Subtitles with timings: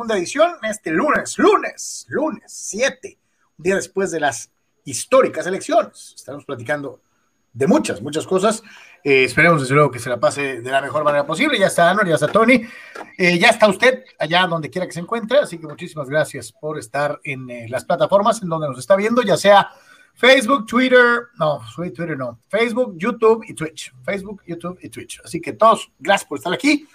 [0.00, 3.18] segunda edición, este lunes, lunes, lunes 7,
[3.58, 4.50] un día después de las
[4.82, 6.14] históricas elecciones.
[6.16, 7.02] Estamos platicando
[7.52, 8.62] de muchas, muchas cosas.
[9.04, 11.58] Eh, esperemos desde luego que se la pase de la mejor manera posible.
[11.58, 12.62] Ya está Anor, ya está Tony,
[13.18, 16.78] eh, ya está usted allá donde quiera que se encuentre, así que muchísimas gracias por
[16.78, 19.68] estar en eh, las plataformas en donde nos está viendo, ya sea
[20.14, 23.92] Facebook, Twitter, no, Twitter no, Facebook, YouTube y Twitch.
[24.02, 25.20] Facebook, YouTube y Twitch.
[25.22, 26.88] Así que todos, gracias por estar aquí.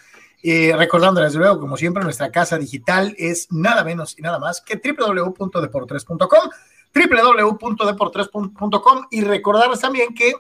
[0.48, 4.76] Eh, recordándoles luego, como siempre, nuestra casa digital es nada menos y nada más que
[4.76, 6.50] www.deportres.com,
[6.94, 10.34] www.deportres.com y recordarles también que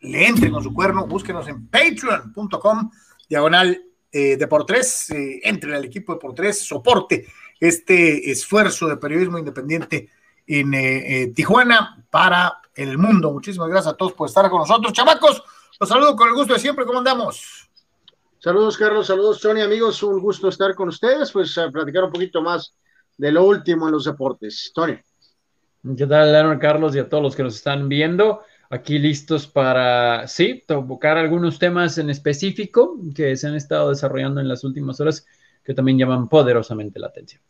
[0.00, 2.90] le entren con su cuerno, búsquenos en patreon.com,
[3.28, 7.26] diagonal eh, Deportres, eh, entre al equipo de Deportres, soporte
[7.58, 10.08] este esfuerzo de periodismo independiente
[10.46, 13.32] en eh, eh, Tijuana para el mundo.
[13.32, 14.92] Muchísimas gracias a todos por estar con nosotros.
[14.92, 15.42] Chamacos,
[15.80, 16.84] los saludo con el gusto de siempre.
[16.84, 17.63] ¿Cómo andamos?
[18.44, 19.06] Saludos, Carlos.
[19.06, 19.62] Saludos, Tony.
[19.62, 21.32] Amigos, un gusto estar con ustedes.
[21.32, 22.74] Pues a platicar un poquito más
[23.16, 24.70] de lo último en los deportes.
[24.74, 24.98] Tony.
[25.96, 28.42] ¿Qué tal, Leonard Carlos, y a todos los que nos están viendo?
[28.68, 34.48] Aquí listos para, sí, tocar algunos temas en específico que se han estado desarrollando en
[34.48, 35.24] las últimas horas
[35.64, 37.40] que también llaman poderosamente la atención.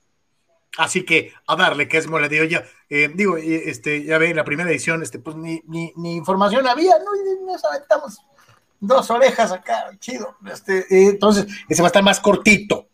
[0.78, 4.36] Así que a darle, que es mole, digo ya, eh, digo, este, ya ve, en
[4.36, 7.16] la primera edición, este, pues ni, ni, ni información había, ¿no?
[7.16, 8.20] Y nos aventamos
[8.80, 10.36] dos orejas acá, chido.
[10.50, 12.88] Este, eh, entonces, ese va a estar más cortito,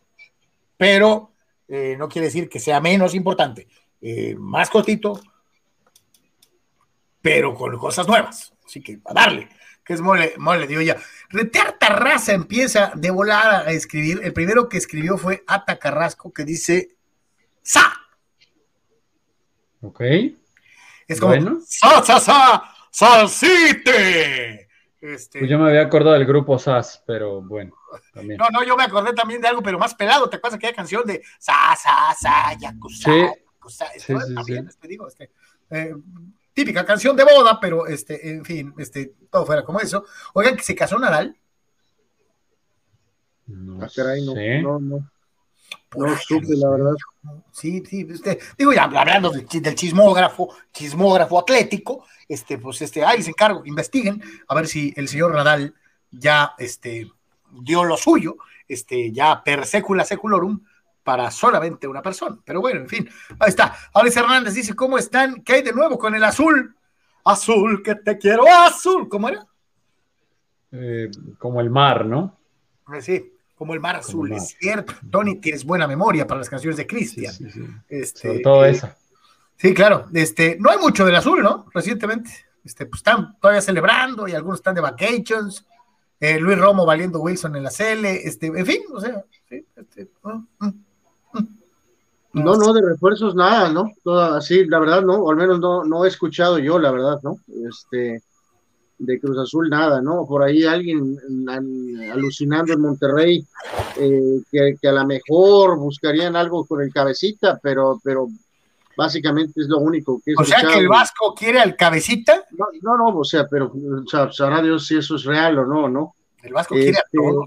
[0.76, 1.32] pero
[1.68, 3.68] eh, no quiere decir que sea menos importante.
[4.00, 5.20] Eh, más cortito,
[7.20, 8.52] pero con cosas nuevas.
[8.64, 9.48] Así que a darle,
[9.84, 10.96] que es mole, mole, digo ya.
[11.28, 14.20] Retearta raza empieza de volar a escribir.
[14.22, 16.96] El primero que escribió fue Ata Carrasco, que dice
[17.62, 17.92] sa.
[19.82, 20.00] Ok.
[21.06, 21.58] Es como bueno.
[21.66, 24.69] sa, sa, sa, salsite.
[25.00, 25.38] Este...
[25.38, 27.74] Pues yo me había acordado del grupo SAS, pero bueno.
[28.12, 28.38] También.
[28.38, 30.28] No, no, yo me acordé también de algo, pero más pelado.
[30.28, 33.10] ¿Te acuerdas aquella canción de sa, sa, sa, yakuza?
[33.10, 33.20] Sí.
[33.20, 33.86] yakuza?
[33.94, 34.70] Sí, sí, también, sí.
[34.70, 35.30] Este, digo, este,
[35.70, 35.94] eh,
[36.52, 40.04] típica canción de boda, pero este, en fin, este, todo fuera como eso.
[40.34, 41.36] Oigan, que se casó Nadal.
[43.46, 45.10] No, ah, caray, no, no, no.
[45.96, 46.94] No supe, la verdad.
[47.52, 53.18] Sí, sí, este, digo, ya hablando del, del, chismógrafo, chismógrafo atlético, este, pues este, ahí
[53.18, 55.74] les encargo que investiguen a ver si el señor Nadal
[56.10, 57.10] ya este,
[57.50, 58.36] dio lo suyo,
[58.66, 60.60] este, ya per secula seculorum
[61.02, 62.38] para solamente una persona.
[62.44, 63.76] Pero bueno, en fin, ahí está.
[63.92, 65.42] Alex Hernández dice, ¿cómo están?
[65.42, 66.74] ¿Qué hay de nuevo con el azul?
[67.24, 69.46] Azul, que te quiero azul, ¿cómo era?
[70.72, 72.38] Eh, como el mar, ¿no?
[73.00, 73.30] Sí
[73.60, 74.94] como el mar azul, es cierto.
[75.10, 77.30] Tony, tienes buena memoria para las canciones de Cristian.
[77.30, 77.66] Sí, sí, sí.
[77.90, 78.96] Este, Sobre todo eh, esa.
[79.58, 80.06] Sí, claro.
[80.14, 81.66] Este, no hay mucho del azul, ¿no?
[81.74, 82.30] Recientemente.
[82.64, 85.66] Este, pues están todavía celebrando y algunos están de vacations.
[86.18, 88.06] Eh, Luis Romo valiendo Wilson en la CL.
[88.06, 90.66] Este, en fin, o sea, sí, este, uh, uh,
[91.34, 91.46] uh.
[92.32, 93.92] No, no, de refuerzos nada, ¿no?
[94.02, 97.20] Toda, así, la verdad, no, o al menos no, no he escuchado yo, la verdad,
[97.22, 97.36] ¿no?
[97.68, 98.22] Este,
[99.00, 100.26] de Cruz Azul nada, ¿no?
[100.26, 101.16] Por ahí alguien
[102.12, 103.44] alucinando en Monterrey
[103.96, 108.28] eh, que, que, a lo mejor buscarían algo con el cabecita, pero, pero
[108.96, 112.44] básicamente es lo único que O sea que el Vasco quiere al cabecita.
[112.50, 115.66] No, no, no o sea, pero o sea, sabrá Dios si eso es real o
[115.66, 116.14] no, ¿no?
[116.42, 117.46] El Vasco este, quiere a todos.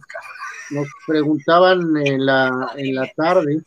[0.71, 3.61] Nos preguntaban en la, en la tarde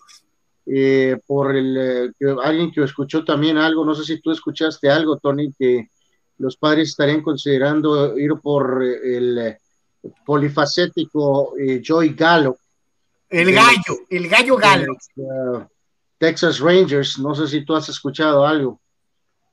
[0.67, 4.91] eh, por el eh, que alguien que escuchó también algo, no sé si tú escuchaste
[4.91, 5.89] algo, Tony, que
[6.39, 9.59] los padres estarían considerando ir por el eh,
[10.25, 12.57] polifacético eh, Joey Gallo.
[13.29, 14.93] El gallo, el gallo Gallo.
[15.17, 15.65] Uh,
[16.19, 18.81] Texas Rangers, no sé si tú has escuchado algo.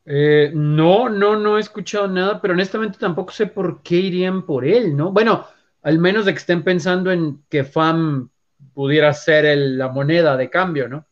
[0.05, 4.65] Eh, no, no, no he escuchado nada, pero honestamente tampoco sé por qué irían por
[4.65, 5.11] él, ¿no?
[5.11, 5.47] Bueno,
[5.81, 8.29] al menos de que estén pensando en que FAM
[8.73, 11.05] pudiera ser el, la moneda de cambio, ¿no?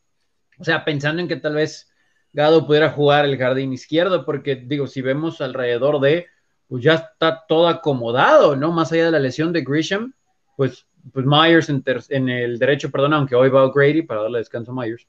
[0.60, 1.91] O sea, pensando en que tal vez
[2.34, 6.28] Gado pudiera jugar el jardín izquierdo, porque digo, si vemos alrededor de,
[6.68, 8.72] pues ya está todo acomodado, ¿no?
[8.72, 10.14] Más allá de la lesión de Grisham,
[10.56, 14.76] pues, pues Myers en, el derecho, perdón, aunque hoy va Grady para darle descanso a
[14.76, 15.08] Myers.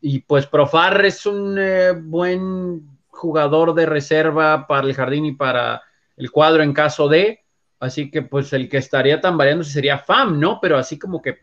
[0.00, 5.82] Y pues Profar es un eh, buen jugador de reserva para el jardín y para
[6.16, 7.40] el cuadro en caso de,
[7.80, 10.60] así que pues el que estaría tambaleando sería FAM, ¿no?
[10.60, 11.38] Pero así como que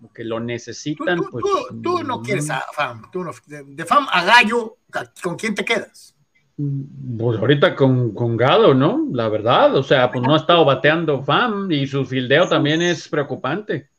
[0.00, 1.18] como que lo necesitan.
[1.18, 4.24] Tú, tú, pues, tú, tú no, quieres a FAM, tú no, de, de, FAM a
[4.24, 4.78] Gallo,
[5.22, 6.14] ¿con quién te quedas?
[7.18, 9.08] Pues ahorita con, con, Gado, ¿no?
[9.12, 13.08] La verdad, o sea, pues no ha estado bateando FAM y su fildeo también es
[13.08, 13.90] preocupante.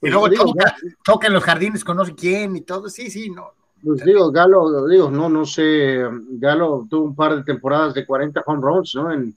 [0.00, 0.74] Y luego toca,
[1.04, 3.52] toca en los jardines con no sé quién y todo, sí, sí, no.
[3.82, 8.42] Pues digo, Galo, digo, no, no sé, Galo tuvo un par de temporadas de 40
[8.46, 9.12] home runs, ¿no?
[9.12, 9.36] En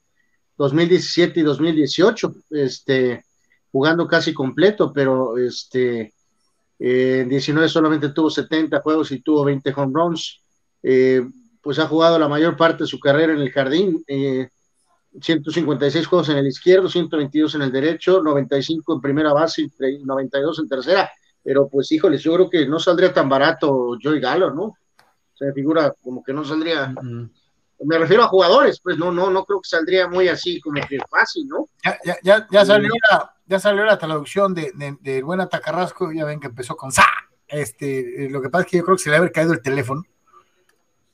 [0.58, 3.24] 2017 y 2018, este,
[3.72, 6.14] jugando casi completo, pero este,
[6.80, 10.42] en 19 solamente tuvo 70 juegos y tuvo 20 home runs.
[11.62, 14.04] pues ha jugado la mayor parte de su carrera en el jardín.
[15.22, 20.60] 156 juegos en el izquierdo, 122 en el derecho, 95 en primera base y 92
[20.60, 21.12] en tercera.
[21.44, 24.76] Pero pues, híjoles, yo creo que no saldría tan barato Joey Gallo, ¿no?
[25.34, 26.94] Se me figura como que no saldría.
[27.82, 31.00] Me refiero a jugadores, pues no, no, no creo que saldría muy así como que
[31.10, 31.70] fácil, ¿no?
[31.84, 36.24] Ya, ya, ya, salió, la, ya salió la traducción de, de, de Buena Tacarrasco, ya
[36.24, 37.08] ven que empezó con Sa.
[37.48, 39.62] Este, eh, lo que pasa es que yo creo que se le ha caído el
[39.62, 40.04] teléfono.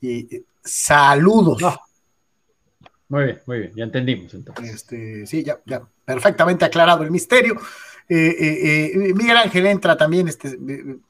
[0.01, 1.61] Y, saludos.
[3.07, 4.69] Muy bien, muy bien, ya entendimos entonces.
[4.69, 7.55] Este, sí, ya, ya perfectamente aclarado el misterio.
[8.09, 10.27] Eh, eh, eh, Miguel Ángel entra también.
[10.27, 10.57] Este,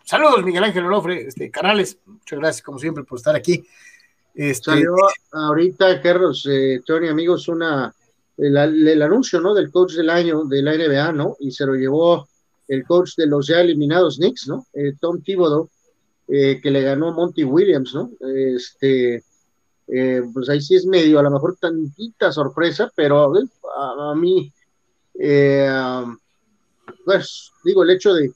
[0.04, 1.98] saludos, Miguel Ángel Onofre, este, Canales.
[2.06, 3.66] Muchas gracias, como siempre, por estar aquí.
[4.36, 4.96] Este, Salió
[5.32, 6.48] ahorita, Carlos,
[6.86, 7.94] Tony, amigos, una
[8.38, 9.54] el, anuncio ¿no?
[9.54, 11.36] del coach del año de la NBA, ¿no?
[11.40, 12.28] Y se lo llevó
[12.68, 14.66] el coach de los ya eliminados Knicks, ¿no?
[15.00, 15.70] Tom Thibodeau,
[16.28, 18.12] que le ganó Monty Williams, ¿no?
[18.28, 19.24] Este
[19.88, 23.32] eh, pues ahí sí es medio, a lo mejor tantita sorpresa, pero
[23.78, 24.52] a, mí,
[25.20, 25.70] eh,
[27.06, 28.32] pues digo, el hecho de,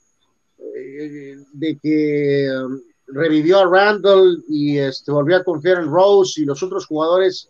[0.59, 6.45] eh, de que um, revivió a Randall y este, volvió a confiar en Rose y
[6.45, 7.49] los otros jugadores,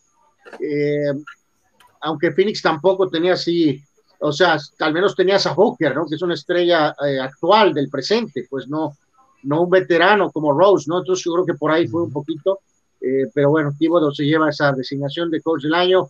[2.02, 3.82] aunque Phoenix tampoco tenía así,
[4.20, 6.06] o sea, al menos tenías a Hooker, ¿no?
[6.08, 8.98] Que es una estrella actual del presente, pues no,
[9.44, 11.00] no un veterano como Rose, ¿no?
[11.00, 12.60] Entonces yo creo que por ahí fue un poquito
[13.02, 16.10] eh, pero bueno, Thibodeau se lleva esa designación de coach del año.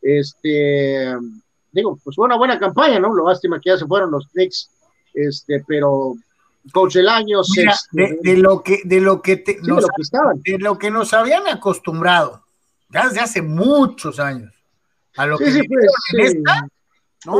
[0.00, 1.14] Este,
[1.70, 3.14] digo, pues fue una buena campaña, ¿no?
[3.14, 4.70] Lo lástima que ya se fueron los Knicks,
[5.12, 6.14] este, pero
[6.72, 7.40] coach del año.
[7.92, 9.84] de, lo que, de lo que, nos,
[10.44, 12.42] de lo que nos habían acostumbrado,
[12.88, 14.52] ya desde hace muchos años,
[15.16, 15.86] a lo que sí, pues,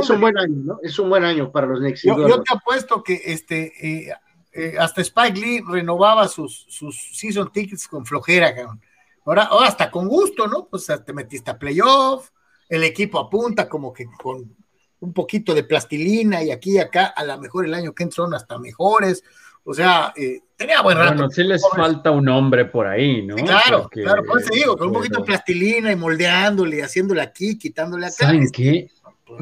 [0.03, 0.79] es un buen año, ¿no?
[0.83, 2.03] Es un buen año para los Knicks.
[2.03, 4.13] Yo, te apuesto que este, eh,
[4.53, 8.81] eh, hasta Spike Lee renovaba sus, sus season tickets con flojera, cabrón.
[9.25, 10.67] Ahora, hasta con gusto, ¿no?
[10.67, 12.31] Pues te metiste a playoff,
[12.69, 14.57] el equipo apunta como que con
[15.01, 18.17] un poquito de plastilina y aquí y acá, a lo mejor el año que entra
[18.17, 19.23] son hasta mejores.
[19.71, 21.15] O sea, eh, tenía buen rato.
[21.15, 23.37] Bueno, sí les falta un hombre por ahí, ¿no?
[23.37, 28.07] claro, claro, por eso digo, con un poquito de plastilina y moldeándole, haciéndole aquí, quitándole
[28.07, 28.17] acá.
[28.27, 28.91] ¿Saben qué?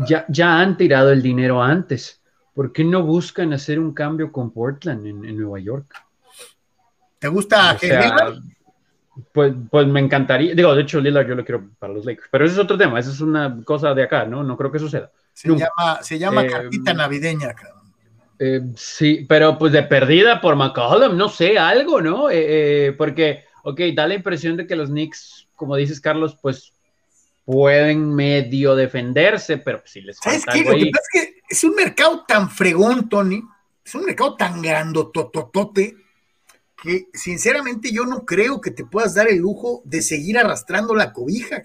[0.07, 2.21] Ya, ya han tirado el dinero antes.
[2.53, 5.95] ¿Por qué no buscan hacer un cambio con Portland en, Nueva York?
[7.19, 7.79] ¿Te gusta o
[9.33, 12.45] pues, pues me encantaría, digo, de hecho Lillard yo lo quiero para los Lakers, pero
[12.45, 14.45] ese es otro tema, esa es una cosa de acá, ¿no?
[14.45, 15.11] No creo que suceda.
[15.33, 17.55] Se llama, se llama eh, cartita navideña,
[18.39, 22.29] eh, sí, pero pues de perdida por McCollum, no sé, algo, ¿no?
[22.31, 26.73] Eh, porque, ok, da la impresión de que los Knicks, como dices Carlos, pues
[27.45, 32.25] pueden medio defenderse, pero si les falta Lo que pasa es que es un mercado
[32.29, 33.43] tan fregón, Tony,
[33.85, 35.97] es un mercado tan grandotototote
[36.83, 41.13] que sinceramente yo no creo que te puedas dar el lujo de seguir arrastrando la
[41.13, 41.63] cobija.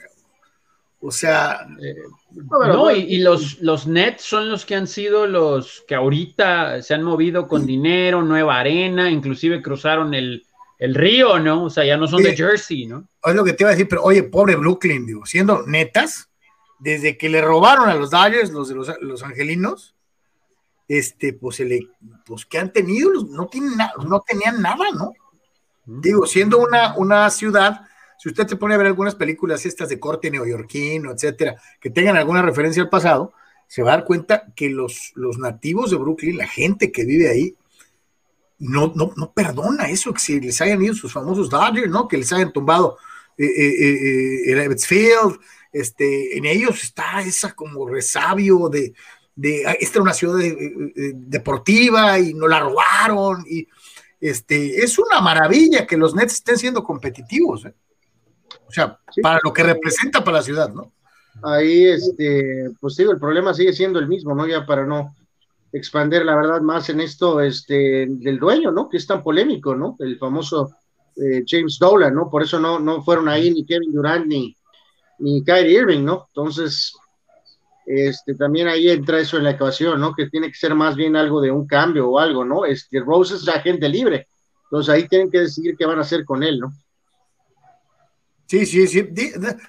[1.05, 1.97] O sea, eh,
[2.31, 7.03] no, y, los, los Nets son los que han sido los que ahorita se han
[7.03, 10.45] movido con dinero, nueva arena, inclusive cruzaron el,
[10.79, 11.65] río, ¿no?
[11.65, 13.09] O sea, ya no son de Jersey, ¿no?
[13.21, 16.29] Es lo que te iba a decir, pero oye, pobre Brooklyn, digo, siendo netas,
[16.79, 19.95] desde que le robaron a los Dodgers, los de los, los angelinos,
[20.87, 21.89] este, pues, le,
[22.25, 23.73] pues que han tenido, no, tienen
[24.05, 25.11] no tenían nada, ¿no?
[25.85, 27.81] Digo, siendo una, una ciudad,
[28.23, 32.15] si usted se pone a ver algunas películas estas de corte neoyorquino, etcétera, que tengan
[32.15, 33.33] alguna referencia al pasado,
[33.67, 37.29] se va a dar cuenta que los, los nativos de Brooklyn, la gente que vive
[37.29, 37.57] ahí,
[38.59, 42.07] no, no, no perdona eso, que si les hayan ido sus famosos Dodgers, ¿no?
[42.07, 42.97] Que les hayan tumbado
[43.37, 45.37] eh, eh, eh, el Field,
[45.73, 48.93] este, en ellos está esa como resabio de,
[49.35, 50.39] de, ah, esta era una ciudad
[51.13, 53.67] deportiva y no la robaron y
[54.21, 57.73] este, es una maravilla que los Nets estén siendo competitivos, ¿eh?
[58.67, 60.91] O sea, para lo que representa para la ciudad, ¿no?
[61.41, 64.45] Ahí, este, pues digo, el problema sigue siendo el mismo, ¿no?
[64.47, 65.15] Ya para no
[65.71, 68.87] expander la verdad más en esto, este, del dueño, ¿no?
[68.87, 69.95] Que es tan polémico, ¿no?
[69.99, 70.75] El famoso
[71.15, 72.29] eh, James Dolan, ¿no?
[72.29, 74.55] Por eso no, no fueron ahí ni Kevin Durant ni,
[75.19, 76.25] ni Kyrie Irving, ¿no?
[76.27, 76.93] Entonces,
[77.85, 80.13] este, también ahí entra eso en la ecuación, ¿no?
[80.13, 82.65] Que tiene que ser más bien algo de un cambio o algo, ¿no?
[82.65, 84.27] Este, Rose es agente libre,
[84.65, 86.71] entonces ahí tienen que decidir qué van a hacer con él, ¿no?
[88.53, 89.09] Sí, sí, sí.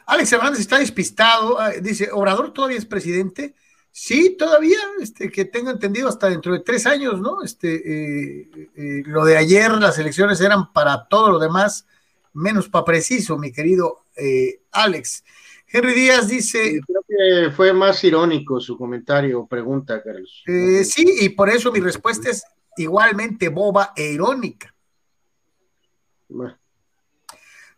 [0.05, 3.55] Alex Hernández está despistado, ah, dice, ¿Obrador todavía es presidente?
[3.91, 7.43] Sí, todavía, este, que tengo entendido hasta dentro de tres años, ¿no?
[7.43, 11.87] Este, eh, eh, lo de ayer, las elecciones eran para todo lo demás,
[12.35, 15.25] menos para preciso, mi querido eh, Alex.
[15.67, 16.79] Henry Díaz dice.
[16.87, 20.43] Creo que fue más irónico su comentario o pregunta, Carlos.
[20.45, 22.45] Sí, y por eso mi respuesta es
[22.77, 24.75] igualmente boba e irónica.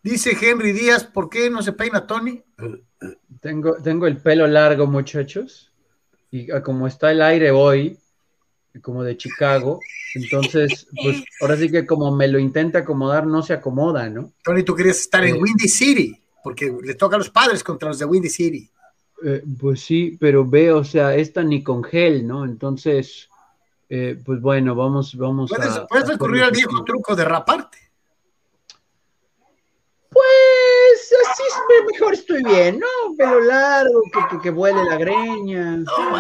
[0.07, 2.41] Dice Henry Díaz, ¿por qué no se peina Tony?
[3.41, 5.73] Tengo, tengo el pelo largo, muchachos,
[6.31, 7.99] y ah, como está el aire hoy,
[8.83, 9.81] como de Chicago,
[10.15, 14.33] entonces, pues ahora sí que como me lo intenta acomodar, no se acomoda, ¿no?
[14.45, 17.89] Tony, tú querías estar en eh, Windy City, porque le toca a los padres contra
[17.89, 18.71] los de Windy City.
[19.25, 22.45] Eh, pues sí, pero veo, o sea, esta ni con gel, ¿no?
[22.45, 23.29] Entonces,
[23.89, 25.85] eh, pues bueno, vamos, vamos ¿Puedes, a.
[25.89, 27.86] Puedes recurrir al viejo truco de raparte.
[30.27, 31.43] Pues así
[31.93, 33.15] mejor estoy bien, ¿no?
[33.17, 35.79] Pelo largo, que, que, vuele la greña.
[35.97, 36.19] Oh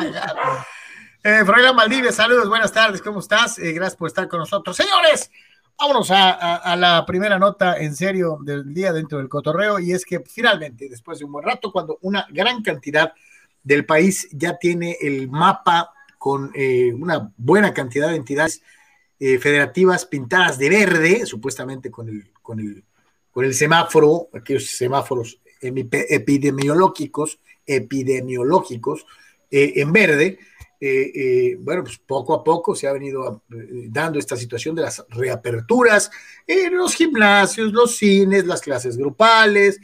[1.25, 1.45] eh,
[1.75, 3.59] Maldivia, saludos, buenas tardes, ¿cómo estás?
[3.59, 4.77] Eh, gracias por estar con nosotros.
[4.77, 5.31] Señores,
[5.79, 10.21] vámonos a, la primera nota en serio del día dentro del cotorreo, y es que
[10.21, 13.13] finalmente, después de un buen rato, cuando una gran cantidad
[13.63, 18.63] del país ya tiene el mapa con eh, una buena cantidad de entidades
[19.19, 22.85] eh, federativas pintadas de verde, supuestamente con el, con el,
[23.37, 29.05] con el semáforo, aquellos semáforos epidemiológicos, epidemiológicos
[29.50, 30.38] eh, en verde,
[31.59, 36.11] bueno, pues poco a poco se ha venido dando esta situación de las reaperturas
[36.47, 39.81] en los gimnasios, los cines, las clases grupales,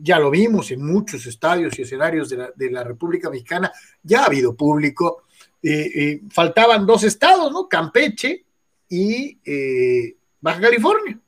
[0.00, 3.70] ya lo vimos en muchos estadios y escenarios de la, de la República Mexicana,
[4.02, 5.24] ya ha habido público,
[5.62, 7.68] eh, eh, faltaban dos estados, ¿no?
[7.68, 8.46] Campeche
[8.88, 11.20] y eh, Baja California.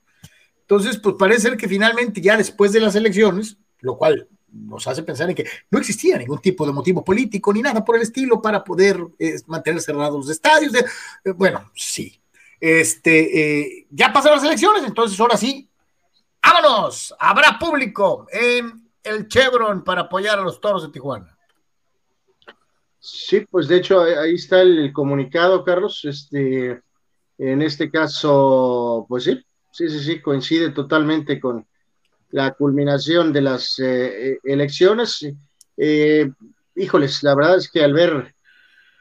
[0.63, 5.03] Entonces, pues parece ser que finalmente ya después de las elecciones, lo cual nos hace
[5.03, 8.41] pensar en que no existía ningún tipo de motivo político ni nada por el estilo
[8.41, 8.99] para poder
[9.47, 10.73] mantener cerrados los estadios.
[11.37, 12.19] bueno, sí.
[12.61, 15.69] Este, ya pasaron las elecciones, entonces ahora sí,
[16.41, 21.37] vámonos, habrá público en el Chevron para apoyar a los toros de Tijuana.
[23.01, 26.05] Sí, pues de hecho ahí está el, comunicado, Carlos.
[26.05, 26.81] Este,
[27.37, 31.67] en este caso, pues sí, sí, sí, sí, coincide totalmente con
[32.31, 35.27] la culminación de las eh, elecciones.
[35.77, 36.31] Eh,
[36.77, 38.35] híjoles, la verdad es que al ver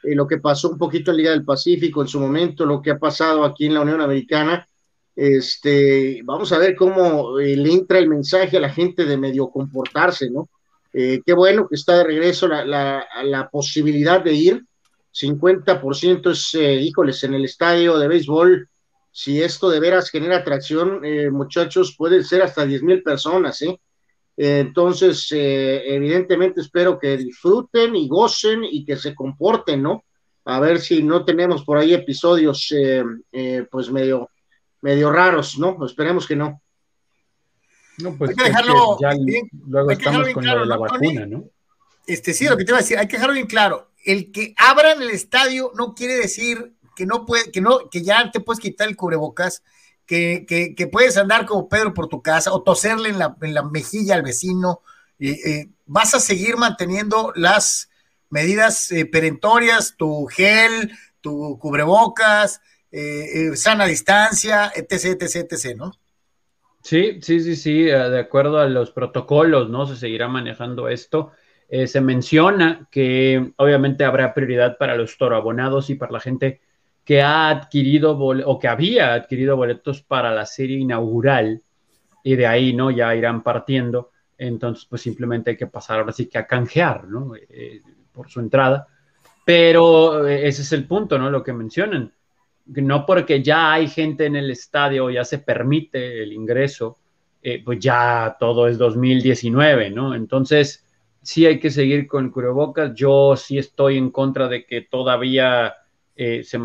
[0.02, 2.90] eh, lo que pasó un poquito en Liga del Pacífico en su momento, lo que
[2.90, 4.66] ha pasado aquí en la Unión Americana,
[5.14, 10.30] este, vamos a ver cómo le entra el mensaje a la gente de medio comportarse,
[10.30, 10.48] ¿no?
[10.92, 14.66] Eh, qué bueno que está de regreso la, la, posibilidad de ir.
[15.12, 18.68] 50% es, eh, híjoles, en el estadio de béisbol.
[19.12, 23.78] Si esto de veras genera atracción, eh, muchachos, pueden ser hasta 10 mil personas, ¿eh?
[24.34, 30.04] Entonces, evidentemente espero que disfruten y gocen y que se comporten, ¿no?
[30.46, 32.74] A ver si no tenemos por ahí episodios,
[33.70, 34.30] pues medio,
[34.80, 35.84] medio raros, ¿no?
[35.84, 36.62] Esperemos que no.
[37.98, 41.44] No, pues hay que dejarlo bien, luego estamos con claro, la vacuna, ¿no?
[42.06, 43.90] Este, sí, lo que te iba a decir, hay que dejarlo bien claro.
[44.04, 48.30] El que abran el estadio no quiere decir que no puede, que no, que ya
[48.30, 49.62] te puedes quitar el cubrebocas,
[50.06, 53.54] que, que, que puedes andar como Pedro por tu casa o toserle en la, en
[53.54, 54.82] la mejilla al vecino.
[55.18, 57.90] Eh, vas a seguir manteniendo las
[58.28, 65.92] medidas eh, perentorias, tu gel, tu cubrebocas, eh, eh sana distancia, etc, etc, etc, ¿no?
[66.82, 69.86] Sí, sí, sí, sí, eh, de acuerdo a los protocolos, ¿no?
[69.86, 71.30] Se seguirá manejando esto.
[71.68, 76.60] Eh, se menciona que obviamente habrá prioridad para los toroabonados y para la gente
[77.04, 81.62] que ha adquirido o que había adquirido boletos para la serie inaugural
[82.22, 82.90] y de ahí, ¿no?
[82.90, 84.10] Ya irán partiendo.
[84.38, 87.34] Entonces, pues simplemente hay que pasar ahora sí que a canjear, ¿no?
[87.36, 87.82] Eh,
[88.12, 88.86] por su entrada.
[89.44, 91.30] Pero ese es el punto, ¿no?
[91.30, 92.12] Lo que mencionan
[92.66, 96.98] no porque ya hay gente en el estadio, ya se permite el ingreso,
[97.42, 100.14] eh, pues ya todo es 2019, ¿no?
[100.14, 100.86] Entonces,
[101.22, 102.94] sí hay que seguir con cubrebocas.
[102.94, 105.74] Yo sí estoy en contra de que todavía
[106.14, 106.60] eh, se,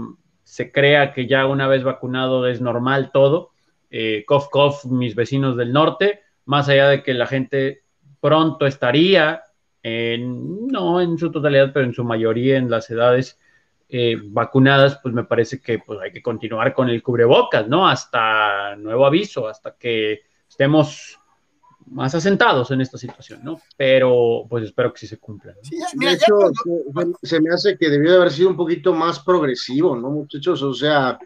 [0.71, 3.51] crea que ya una vez vacunado es normal todo.
[3.89, 7.83] Eh, cof, cof, mis vecinos del norte, más allá de que la gente
[8.21, 9.43] pronto estaría,
[9.83, 13.39] en, no en su totalidad, pero en su mayoría en las edades
[13.89, 17.87] eh, vacunadas, pues me parece que pues, hay que continuar con el cubrebocas, ¿no?
[17.87, 21.19] Hasta nuevo aviso, hasta que estemos
[21.89, 23.61] más asentados en esta situación, ¿no?
[23.75, 25.53] Pero pues espero que sí se cumpla.
[25.93, 26.35] de hecho,
[27.21, 30.61] se, me hace que debió de haber sido un poquito más progresivo, ¿no, muchachos?
[30.61, 31.17] O sea,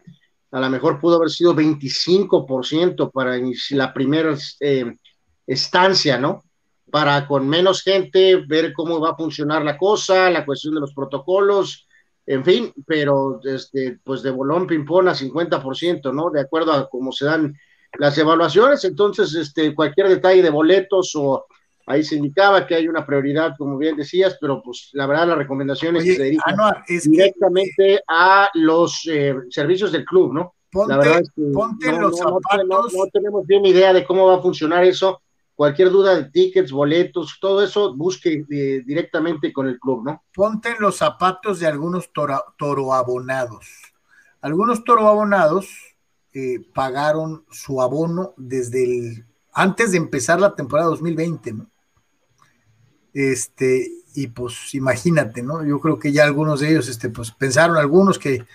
[0.51, 3.37] a lo mejor pudo haber sido 25% para
[3.71, 4.95] la primera eh,
[5.47, 6.43] estancia, ¿no?
[6.89, 10.93] Para con menos gente ver cómo va a funcionar la cosa, la cuestión de los
[10.93, 11.87] protocolos,
[12.25, 16.29] en fin, pero este, pues de bolón ping-pong a 50%, ¿no?
[16.29, 17.55] De acuerdo a cómo se dan
[17.97, 21.45] las evaluaciones, entonces este, cualquier detalle de boletos o
[21.91, 25.35] Ahí se indicaba que hay una prioridad, como bien decías, pero pues la verdad la
[25.35, 30.55] recomendación es que se dirija directamente a los eh, servicios del club, ¿no?
[30.71, 32.93] Ponte, la verdad es que ponte los zapatos.
[32.93, 35.21] No, tenemos bien idea de cómo va a funcionar eso.
[35.53, 40.23] Cualquier duda de tickets, boletos, todo eso, busque eh, directamente con el club, ¿no?
[40.33, 42.09] Ponte los zapatos de algunos
[42.57, 43.67] toroabonados.
[44.39, 45.67] Algunos toroabonados
[46.33, 51.69] eh, pagaron su abono desde el antes de empezar la temporada 2020, ¿no?
[53.13, 55.65] Este, y pues imagínate, ¿no?
[55.65, 58.45] Yo creo que ya algunos de ellos, este, pues pensaron algunos que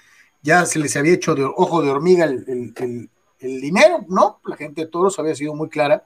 [0.42, 4.40] ya se les había hecho de ojo de hormiga el, dinero, ¿no?
[4.46, 6.04] La gente de todos había sido muy clara,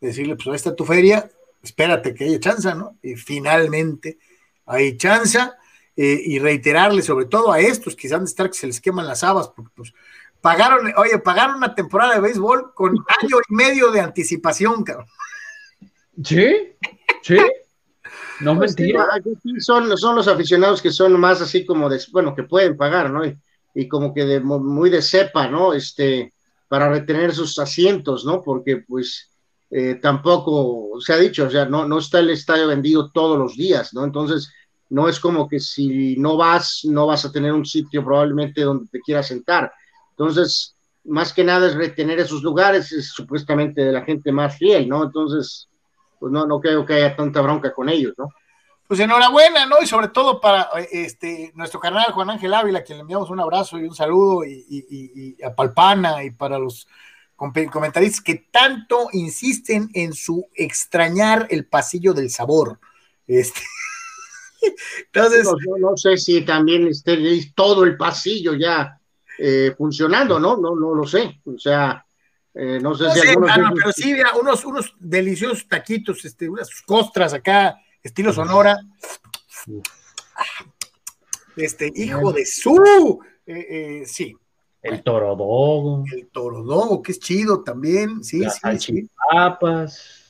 [0.00, 1.30] decirle, pues ahí está tu feria,
[1.62, 2.98] espérate que haya chance, ¿no?
[3.02, 4.18] Y finalmente
[4.66, 5.38] hay chance,
[5.96, 9.06] eh, y reiterarle sobre todo a estos que han de estar que se les queman
[9.06, 9.94] las habas, porque pues
[10.44, 15.06] pagaron, oye, pagaron una temporada de béisbol con año y medio de anticipación, cabrón.
[16.22, 16.74] Sí,
[17.22, 17.38] sí.
[18.40, 19.06] No pues mentira.
[19.60, 23.22] son, son los aficionados que son más así como de, bueno, que pueden pagar, ¿no?
[23.74, 25.72] Y, como que de, muy de cepa, ¿no?
[25.72, 26.34] Este,
[26.68, 28.42] para retener sus asientos, ¿no?
[28.42, 29.30] Porque pues
[29.70, 33.56] eh, tampoco se ha dicho, o sea, no, no está el estadio vendido todos los
[33.56, 34.04] días, ¿no?
[34.04, 34.52] Entonces,
[34.90, 38.90] no es como que si no vas, no vas a tener un sitio probablemente donde
[38.90, 39.72] te quieras sentar.
[40.16, 40.74] Entonces,
[41.04, 45.04] más que nada es retener esos lugares, es supuestamente de la gente más fiel, ¿no?
[45.04, 45.68] Entonces,
[46.18, 48.28] pues no, no creo que haya tanta bronca con ellos, ¿no?
[48.86, 49.76] Pues enhorabuena, ¿no?
[49.82, 53.40] Y sobre todo para este nuestro carnal Juan Ángel Ávila, a quien le enviamos un
[53.40, 56.86] abrazo y un saludo, y, a Palpana, y para los
[57.36, 62.78] comentaristas que tanto insisten en su extrañar el pasillo del sabor.
[63.26, 63.60] Este.
[65.06, 65.48] Entonces.
[65.80, 67.18] No, sé si también esté
[67.54, 69.00] todo el pasillo ya
[69.38, 70.56] eh, funcionando, ¿no?
[70.56, 71.40] No, no lo sé.
[71.44, 72.04] O sea,
[72.54, 77.34] eh, no sé si algunos pero sí, mira, unos, unos deliciosos taquitos, este, unas costras
[77.34, 78.78] acá, estilo Sonora.
[81.56, 84.36] Este, hijo de su, eh, sí.
[84.82, 86.04] El torodogo.
[86.12, 89.10] El torodogo, que es chido también, sí, sí, sí.
[89.30, 90.24] Papas.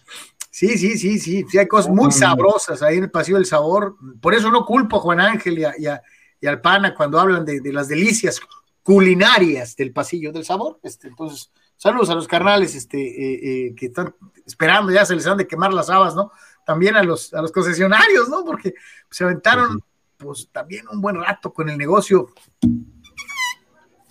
[0.54, 3.96] Sí, sí, sí, sí, sí, hay cosas muy sabrosas ahí en el Pasillo del Sabor.
[4.20, 6.00] Por eso no culpo a Juan Ángel y, a,
[6.40, 8.40] y, al Pana cuando hablan de, de, las delicias
[8.84, 10.78] culinarias del Pasillo del Sabor.
[10.84, 14.14] Este, entonces, saludos a los carnales este, eh, eh, que están
[14.46, 16.30] esperando, ya se les han de quemar las habas, ¿no?
[16.64, 18.44] También a los, a los concesionarios, ¿no?
[18.44, 18.74] Porque
[19.10, 19.82] se aventaron,
[20.18, 22.28] pues, también un buen rato con el negocio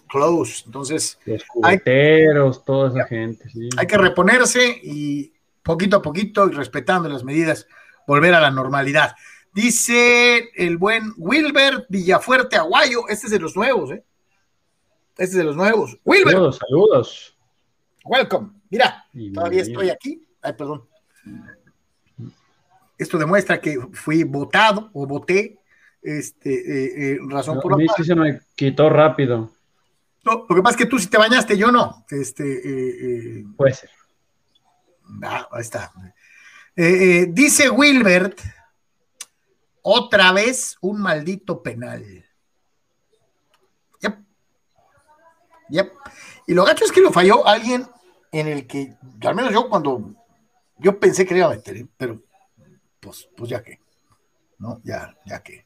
[0.10, 0.64] close.
[0.66, 3.48] Entonces, los cubeteros, toda esa gente.
[3.50, 3.70] Sí.
[3.78, 7.68] Hay que reponerse y poquito a poquito y respetando las medidas,
[8.08, 9.16] volver a la normalidad.
[9.54, 14.04] Dice el buen Wilber Villafuerte Aguayo, este es de los nuevos, ¿eh?
[15.14, 15.98] Este es de los nuevos.
[16.04, 16.34] Wilber.
[16.34, 17.38] Saludos, saludos.
[18.06, 18.50] Welcome.
[18.70, 20.28] Mira, todavía estoy aquí.
[20.42, 20.88] Ay, perdón.
[22.98, 25.60] Esto demuestra que fui votado o voté.
[26.02, 29.52] Este, eh, eh, razón por la mí sí se me quitó rápido.
[30.26, 32.06] No, lo que pasa es que tú sí te bañaste, yo no.
[32.10, 33.90] Este, eh, Puede ser.
[35.22, 35.94] Ah, ahí está.
[36.76, 38.40] dice Wilbert,
[39.82, 42.23] otra vez un maldito penal.
[46.46, 47.88] Y lo gacho es que lo falló alguien
[48.32, 50.12] en el que, al menos yo cuando,
[50.78, 51.88] yo pensé que le iba a meter, ¿eh?
[51.98, 52.22] pero
[53.00, 53.80] pues, pues ya que,
[54.60, 54.82] ¿no?
[54.84, 55.66] Ya, ya que.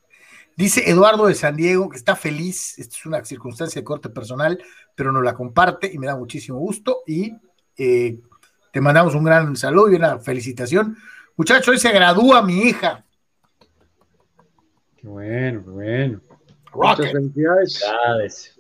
[0.56, 4.62] Dice Eduardo de San Diego que está feliz, esta es una circunstancia de corte personal,
[4.96, 7.32] pero nos la comparte y me da muchísimo gusto y
[7.78, 8.20] eh,
[8.72, 10.98] te mandamos un gran saludo y una felicitación.
[11.36, 13.06] Muchachos, hoy se gradúa mi hija.
[14.98, 16.22] Qué bueno, qué bueno.
[16.74, 18.57] Muchas felicidades.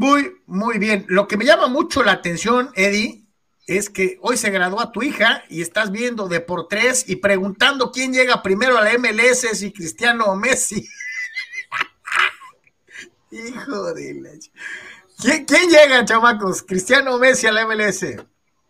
[0.00, 1.04] Muy, muy bien.
[1.08, 3.26] Lo que me llama mucho la atención, Eddie,
[3.66, 7.92] es que hoy se graduó tu hija y estás viendo de por tres y preguntando
[7.92, 10.88] quién llega primero a la MLS, si Cristiano o Messi.
[13.30, 14.30] Hijo de la...
[15.20, 16.62] ¿Quién, ¿Quién llega, chamacos?
[16.62, 18.06] ¿Cristiano o Messi a la MLS?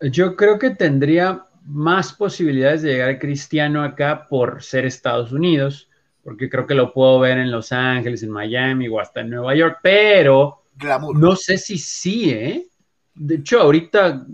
[0.01, 5.89] Yo creo que tendría más posibilidades de llegar Cristiano acá por ser Estados Unidos,
[6.25, 9.55] porque creo que lo puedo ver en Los Ángeles, en Miami o hasta en Nueva
[9.55, 10.60] York, pero
[11.15, 12.67] no sé si sí, ¿eh?
[13.15, 14.27] De hecho, ahorita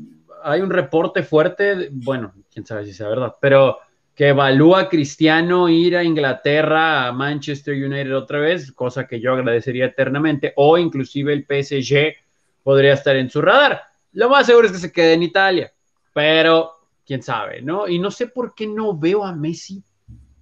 [0.44, 3.78] hay un reporte fuerte, bueno, quién sabe si sea verdad, pero
[4.14, 9.34] que evalúa a Cristiano ir a Inglaterra, a Manchester United otra vez, cosa que yo
[9.34, 12.14] agradecería eternamente, o inclusive el PSG
[12.62, 13.82] podría estar en su radar.
[14.12, 15.72] Lo más seguro es que se quede en Italia,
[16.14, 16.70] pero
[17.04, 17.86] quién sabe, ¿no?
[17.86, 19.82] Y no sé por qué no veo a Messi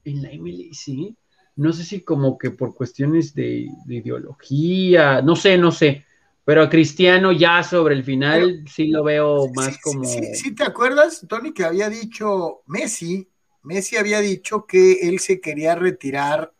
[0.04, 1.14] en la MLS.
[1.56, 6.04] No sé si como que por cuestiones de, ideología, no sé, no sé,
[6.44, 10.04] pero a Cristiano ya sobre el final sí lo veo más como...
[10.04, 13.28] Sí, te acuerdas, Tony, que había dicho Messi
[13.64, 16.52] Messi había dicho que él se quería retirar,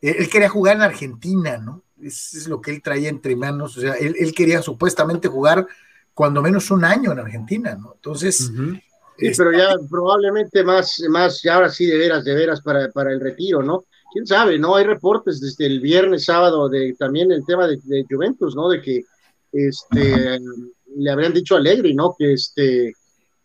[0.00, 1.84] él quería jugar en Argentina, ¿no?
[2.02, 5.66] Es, lo que él traía entre manos, o sea, él, quería supuestamente jugar
[6.12, 7.94] cuando menos un año en Argentina, ¿no?
[7.94, 8.50] Entonces...
[9.36, 13.20] pero ya probablemente más, más, ya ahora sí de veras, de veras para, para el
[13.20, 13.84] retiro, ¿no?
[14.14, 14.76] Quién sabe, ¿no?
[14.76, 18.68] Hay reportes desde el viernes, sábado, de también el tema de, Juventus, ¿no?
[18.68, 19.02] De que
[19.52, 20.38] este,
[20.96, 22.14] le habrían dicho a Allegri, ¿no?
[22.16, 22.94] Que, este,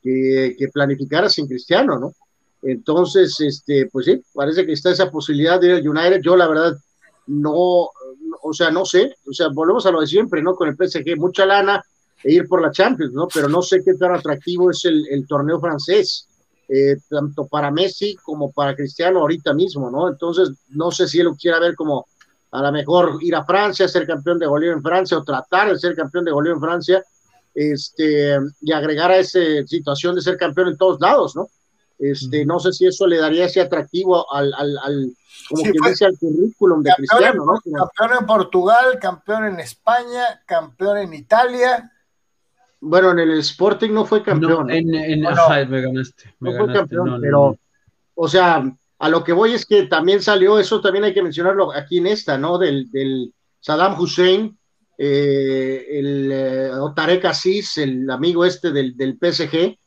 [0.01, 2.13] que, que, planificara sin Cristiano, ¿no?
[2.61, 6.21] Entonces, este, pues sí, parece que está esa posibilidad de ir al United.
[6.21, 6.77] Yo, la verdad,
[7.25, 7.89] no,
[8.43, 10.53] o sea, no sé, o sea, volvemos a lo de siempre, ¿no?
[10.53, 11.83] Con el PSG, mucha lana
[12.23, 13.27] e ir por la Champions, ¿no?
[13.33, 16.28] Pero no sé qué tan atractivo es el, el torneo francés,
[16.69, 20.07] eh, tanto para Messi como para Cristiano ahorita mismo, ¿no?
[20.07, 22.05] Entonces, no sé si él lo quiera ver como
[22.51, 25.79] a lo mejor ir a Francia, ser campeón de goleo en Francia o tratar de
[25.79, 27.03] ser campeón de goleo en Francia
[27.53, 31.47] este, y agregar a esa situación de ser campeón en todos lados, ¿no?
[31.97, 35.13] Este, no sé si eso le daría ese atractivo al, al, al
[35.49, 37.59] como que dice al currículum de Cristiano, ¿no?
[37.59, 41.91] Campeón en Portugal, campeón en España, campeón en Italia.
[42.81, 44.67] Bueno, en el Sporting no fue campeón.
[44.67, 46.33] No, en, en me ganaste.
[46.39, 47.57] no fue campeón, pero,
[48.15, 48.63] o sea,
[48.99, 52.07] a lo que voy es que también salió, eso también hay que mencionarlo aquí en
[52.07, 52.57] esta, ¿no?
[52.57, 54.57] Del, del Saddam Hussein,
[54.97, 59.77] eh, el eh, Otarek Aziz, el amigo este del, del PSG,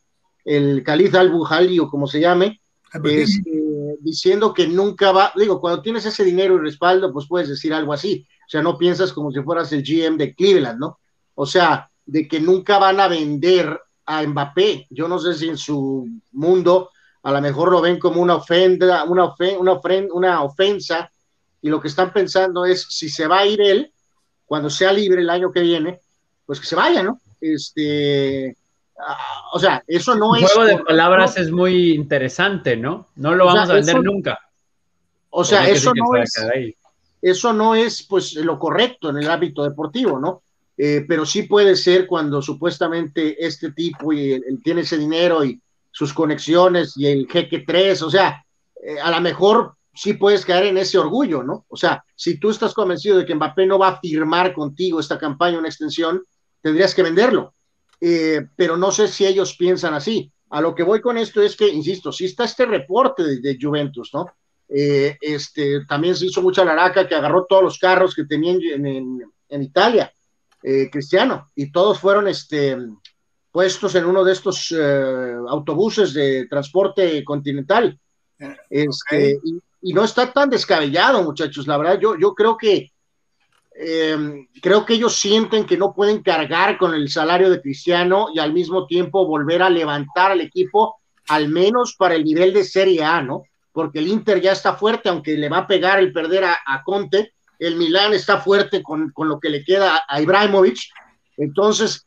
[0.44, 2.60] el Khalid al-Buhali o como se llame,
[3.04, 7.72] este, diciendo que nunca va, digo, cuando tienes ese dinero y respaldo, pues puedes decir
[7.72, 10.98] algo así, o sea, no piensas como si fueras el GM de Cleveland, ¿no?
[11.34, 15.56] O sea, de que nunca van a vender a Mbappé, yo no sé si en
[15.56, 16.90] su mundo
[17.22, 19.80] a lo mejor lo ven como una ofenda, una, una,
[20.12, 21.10] una ofensa,
[21.60, 23.92] y lo que están pensando es si se va a ir él,
[24.44, 26.00] cuando sea libre el año que viene,
[26.44, 27.20] pues que se vaya, ¿no?
[27.40, 28.56] Este,
[28.98, 30.42] ah, o sea, eso no es.
[30.42, 33.08] El juego de palabras es muy interesante, ¿no?
[33.14, 34.38] No lo vamos a vender nunca.
[35.30, 36.32] O sea, eso no es.
[37.22, 40.42] Eso no es, pues, lo correcto en el ámbito deportivo, ¿no?
[40.76, 45.60] Eh, pero sí puede ser cuando supuestamente este tipo y él tiene ese dinero y
[45.90, 48.44] sus conexiones y el jeque 3, o sea,
[48.82, 51.66] eh, a lo mejor sí puedes caer en ese orgullo, ¿no?
[51.68, 55.18] O sea, si tú estás convencido de que Mbappé no va a firmar contigo esta
[55.18, 56.22] campaña, una extensión,
[56.62, 57.54] tendrías que venderlo.
[58.00, 60.32] Eh, pero no sé si ellos piensan así.
[60.48, 64.10] A lo que voy con esto es que, insisto, si está este reporte de, Juventus,
[64.12, 64.26] ¿no?
[64.68, 69.62] Este, también se hizo mucha laraca que agarró todos los carros que tenían en, en,
[69.62, 70.12] Italia,
[70.90, 72.76] Cristiano, y todos fueron, este,
[73.52, 77.96] puestos en uno de estos eh, autobuses de transporte continental.
[78.68, 79.38] Este,
[79.82, 81.66] y, no está tan descabellado, muchachos.
[81.66, 82.90] La verdad, yo, yo creo que
[83.78, 88.38] eh, creo que ellos sienten que no pueden cargar con el salario de Cristiano y
[88.38, 90.96] al mismo tiempo volver a levantar al equipo,
[91.28, 93.44] al menos para el nivel de Serie A, ¿no?
[93.70, 96.82] Porque el Inter ya está fuerte, aunque le va a pegar el perder a, a
[96.82, 97.34] Conte.
[97.66, 100.78] El Milán está fuerte con, con lo que le queda a Ibrahimovic.
[101.36, 102.06] Entonces,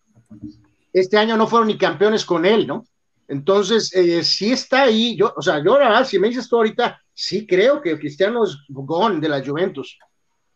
[0.91, 2.85] este año no fueron ni campeones con él, ¿no?
[3.27, 6.57] Entonces, eh, sí está ahí, yo, o sea, yo la verdad, si me dices tú
[6.57, 9.97] ahorita, sí creo que Cristiano es gone de la Juventus,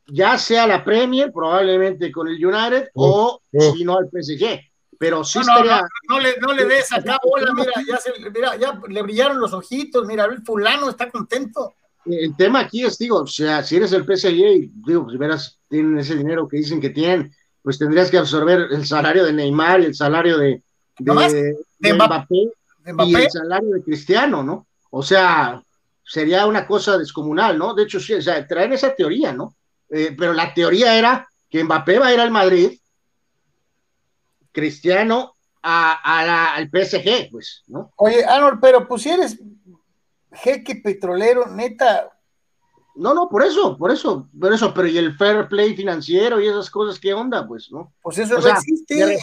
[0.06, 4.60] ya sea la Premier, probablemente con el United, o si no al PSG,
[5.00, 5.82] pero sí no, estaría...
[6.10, 9.54] No, le, no le des acá bola, mira, ya, se, mira, ya le brillaron los
[9.54, 11.76] ojitos, mira, el fulano está contento.
[12.06, 15.60] El tema aquí es, digo, o sea, si eres el PSG y, digo, si verás,
[15.68, 19.82] tienen ese dinero que dicen que tienen, pues tendrías que absorber el salario de Neymar
[19.82, 20.64] y el salario de,
[20.98, 22.52] de, Mbappé,
[23.06, 24.68] y el salario de Cristiano, ¿no?
[24.90, 25.62] O sea,
[26.04, 27.74] sería una cosa descomunal, ¿no?
[27.74, 29.56] De hecho, sí, o sea, traer esa teoría, ¿no?
[29.90, 32.80] Eh, pero la teoría era que Mbappé va a ir al Madrid,
[34.52, 37.92] Cristiano a, al PSG, pues, ¿no?
[37.98, 39.40] Oye, Arnold, pero pues si eres
[40.32, 42.12] jeque petrolero, neta,
[43.00, 46.48] no, no, por eso, por eso, por eso, pero y el fair play financiero y
[46.48, 47.48] esas cosas, ¿qué onda?
[47.48, 47.94] Pues, ¿no?
[48.02, 49.20] Pues eso no existe.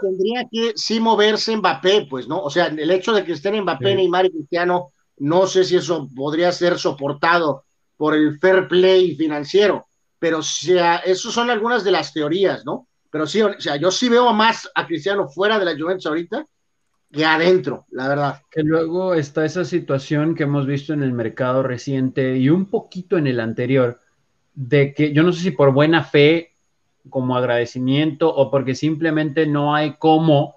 [0.00, 2.40] tendría que sí moverse Mbappé, pues, ¿no?
[2.40, 6.08] O sea, el hecho de que estén Mbappé, Neymar y Cristiano, no sé si eso
[6.14, 7.64] podría ser soportado
[7.96, 9.88] por el fair play financiero,
[10.20, 12.86] pero o sea, esas son algunas de las teorías, ¿no?
[13.10, 16.46] Pero sí, o sea, yo sí veo más a Cristiano fuera de la Juventus ahorita
[17.12, 18.42] que adentro, la verdad.
[18.50, 23.16] Que luego está esa situación que hemos visto en el mercado reciente y un poquito
[23.16, 24.00] en el anterior,
[24.54, 26.54] de que yo no sé si por buena fe,
[27.08, 30.56] como agradecimiento o porque simplemente no hay cómo,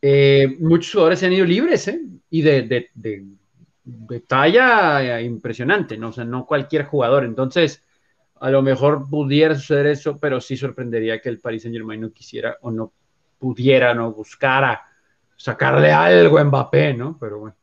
[0.00, 2.00] eh, muchos jugadores se han ido libres, ¿eh?
[2.30, 6.08] Y de, de, talla impresionante, ¿no?
[6.08, 7.24] O sea, no cualquier jugador.
[7.24, 7.82] Entonces,
[8.38, 12.12] a lo mejor pudiera suceder eso, pero sí sorprendería que el Paris Saint Germain no
[12.12, 12.92] quisiera o no
[13.38, 14.85] pudiera, no buscara
[15.36, 17.16] sacarle algo a Mbappé, ¿no?
[17.18, 17.56] Pero bueno.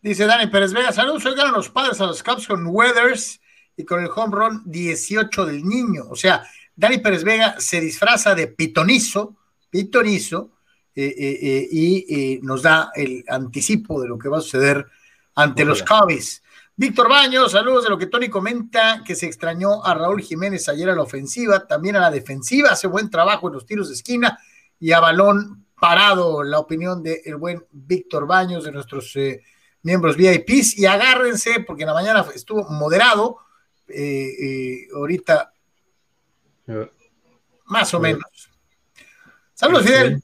[0.00, 3.40] Dice Dani Pérez Vega, saludos, hoy ganan los padres a los Cubs con Weathers
[3.76, 6.04] y con el home run 18 del niño.
[6.08, 6.42] O sea,
[6.74, 9.36] Dani Pérez Vega se disfraza de pitonizo,
[9.68, 10.52] pitonizo,
[10.94, 14.86] eh, eh, eh, y nos da el anticipo de lo que va a suceder
[15.34, 16.42] ante los Cubs.
[16.74, 20.88] Víctor Baños, saludos de lo que Tony comenta, que se extrañó a Raúl Jiménez ayer
[20.88, 24.38] a la ofensiva, también a la defensiva, hace buen trabajo en los tiros de esquina
[24.78, 29.16] y a balón parado, la opinión del buen Víctor Baños, de nuestros
[29.82, 33.38] miembros VIPs, y agárrense, porque en la mañana estuvo moderado,
[34.94, 35.52] ahorita
[37.66, 38.50] más o menos.
[39.54, 40.22] Saludos, Fidel.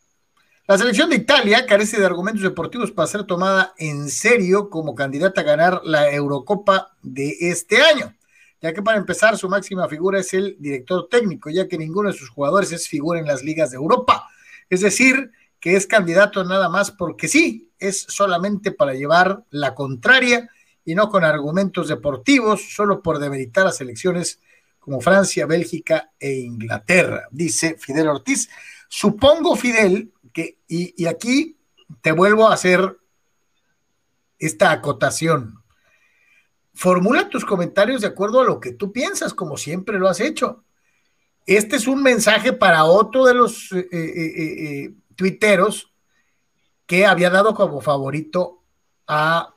[0.69, 5.43] La selección de Italia carece de argumentos deportivos para ser tomada en serio como candidata
[5.43, 8.17] a ganar la Eurocopa de este año,
[8.61, 12.19] ya que para empezar su máxima figura es el director técnico, ya que ninguno de
[12.19, 14.29] sus jugadores es figura en las ligas de Europa.
[14.69, 20.49] Es decir, que es candidato nada más porque sí, es solamente para llevar la contraria
[20.85, 24.41] y no con argumentos deportivos, solo por demeritar a selecciones
[24.79, 28.49] como Francia, Bélgica e Inglaterra, dice Fidel Ortiz.
[28.89, 31.59] Supongo, Fidel, que, y, aquí
[32.03, 32.97] te vuelvo a hacer
[34.39, 35.61] esta acotación.
[36.73, 40.63] Formula tus comentarios de acuerdo a lo que tú piensas, como siempre lo has hecho.
[41.47, 45.93] Este es un mensaje para otro de los eh, eh, eh, tuiteros
[46.87, 48.63] que había dado como favorito
[49.07, 49.53] a,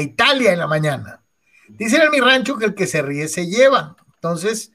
[0.00, 1.22] Italia en la mañana.
[1.68, 3.94] Dicen en mi rancho que el que se ríe se lleva.
[4.14, 4.72] Entonces,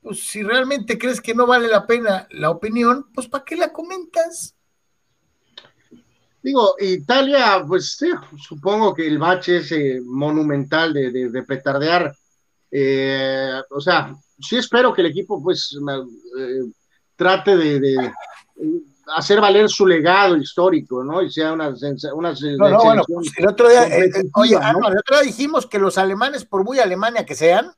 [0.00, 3.72] pues si realmente crees que no vale la pena la opinión, pues ¿para qué la
[3.72, 4.54] comentas?
[6.42, 12.14] Digo, Italia, pues sí, supongo que el bache es monumental de, petardear.
[12.70, 15.76] Eh, o sea, sí espero que el equipo pues
[16.38, 16.62] eh,
[17.14, 18.12] trate de,
[19.16, 21.22] hacer valer su legado histórico, ¿no?
[21.22, 21.68] Y sea una,
[22.14, 23.88] una no, no, bueno, pues, el otro día,
[24.34, 27.72] oye, el otro día dijimos que los alemanes, por muy Alemania que sean,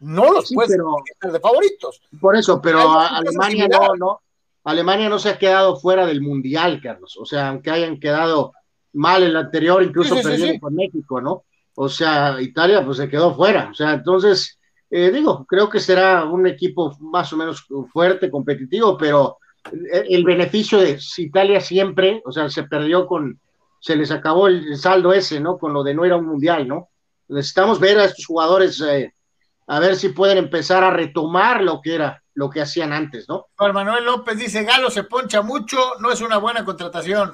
[0.00, 2.00] no los puedes de favoritos.
[2.20, 4.20] Por eso, pero Alemania no, no,
[4.64, 7.16] Alemania no se ha quedado fuera del mundial, Carlos.
[7.18, 8.52] O sea, aunque hayan quedado
[8.92, 11.44] mal el anterior, incluso perdieron con México, ¿no?
[11.76, 13.68] O sea, Italia pues se quedó fuera.
[13.70, 14.58] O sea, entonces,
[14.90, 19.38] eh, digo, creo que será un equipo más o menos fuerte, competitivo, pero
[19.72, 23.40] el, beneficio de Italia siempre, o sea, se perdió con,
[23.80, 25.58] se les acabó el, saldo ese, ¿no?
[25.58, 26.88] Con lo de no ir a un mundial, ¿no?
[27.28, 29.14] Necesitamos ver a estos jugadores eh,
[29.66, 33.46] a ver si pueden empezar a retomar lo que era, lo que hacían antes, ¿no?
[33.56, 37.32] Juan Manuel López dice, Galo se poncha mucho, no es una buena contratación.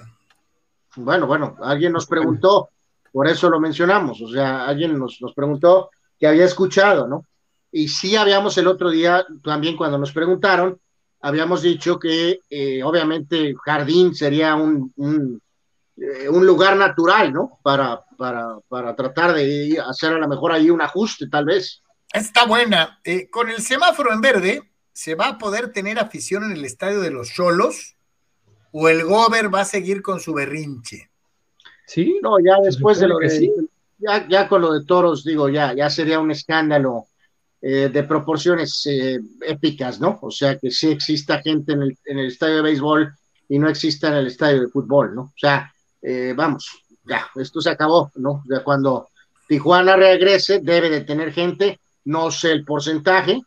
[0.97, 2.71] Bueno, bueno, alguien nos preguntó,
[3.13, 7.27] por eso lo mencionamos, o sea, alguien nos, preguntó que había escuchado, ¿no?
[7.71, 10.79] Y sí habíamos el otro día, también cuando nos preguntaron,
[11.23, 15.41] habíamos dicho que eh, obviamente Jardín sería un, un,
[15.97, 17.61] eh, un, lugar natural, ¿no?
[17.63, 21.81] Para, para, para tratar de hacer a lo mejor ahí un ajuste, tal vez.
[22.13, 23.01] Está buena.
[23.05, 27.01] Eh, con el semáforo en verde, ¿se va a poder tener afición en el estadio
[27.01, 27.97] de los Cholos?
[28.73, 31.11] ¿O el Gober va a seguir con su berrinche?
[31.87, 32.19] Sí.
[32.23, 33.51] No, ya después de lo de.
[33.99, 37.07] Ya, ya, con lo de toros, digo, ya, ya sería un escándalo
[37.63, 40.19] eh, de proporciones eh, épicas, ¿no?
[40.21, 43.15] O sea, que sí exista gente en el, en el, estadio de béisbol
[43.49, 45.23] y no exista en el estadio de fútbol, ¿no?
[45.23, 45.73] O sea,
[46.35, 46.69] vamos,
[47.05, 48.43] ya, esto se acabó, ¿no?
[48.51, 49.09] Ya cuando
[49.47, 53.41] Tijuana regrese, debe de tener gente no sé el porcentaje,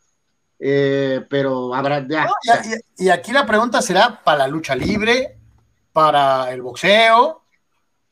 [0.58, 2.28] eh, pero habrá ya.
[2.96, 5.36] y, aquí la pregunta será para la lucha libre,
[5.92, 7.42] para el boxeo.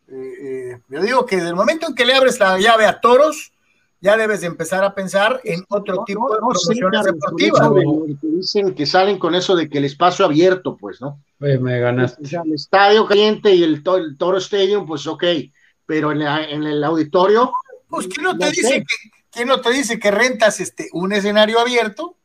[0.09, 3.01] Eh, eh, yo digo que desde el momento en que le abres la llave a
[3.01, 3.53] toros,
[4.05, 7.71] ya debes de empezar a pensar en otro tipo de promociones deportivas.
[8.21, 11.21] dicen que salen con eso de que el espacio abierto, pues, ¿no?
[11.39, 12.23] me ganaste.
[12.45, 15.25] el estadio caliente y el, Toro Stadium, pues ok,
[15.87, 17.51] pero en, el auditorio.
[17.89, 21.59] Pues, ¿quién no te dice que ¿Quién no te dice que rentas este, un escenario
[21.59, 22.17] abierto?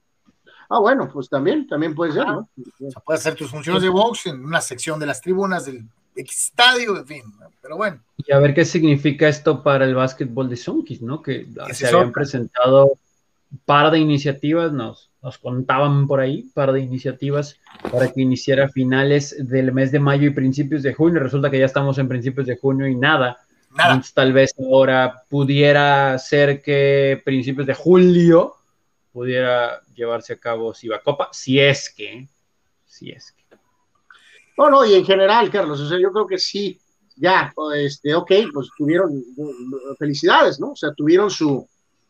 [0.69, 2.47] Ah, bueno, pues también, también puede ser, ¿no?
[2.85, 5.85] O sea, puedes hacer tus funciones de box en una sección de las tribunas del
[6.21, 7.23] estadio, en fin,
[7.61, 8.01] pero bueno.
[8.17, 11.21] Y a ver qué significa esto para el básquetbol de Sunkis, ¿no?
[11.21, 12.93] Que se habían presentado
[13.51, 17.57] un par de iniciativas, nos, nos contaban por ahí, un par de iniciativas
[17.91, 21.19] para que iniciara finales del mes de mayo y principios de junio.
[21.19, 23.37] Resulta que ya estamos en principios de junio y nada
[24.13, 28.55] tal vez ahora pudiera ser que principios de julio
[29.11, 32.27] pudiera llevarse a cabo Copa, si es que,
[32.85, 33.38] si es que.
[34.59, 36.77] No, no, y en general, Carlos, o sea, yo creo que sí,
[37.15, 39.23] ya, este, ok, pues tuvieron
[39.97, 40.71] felicidades, ¿no?
[40.71, 41.65] O sea, tuvieron su,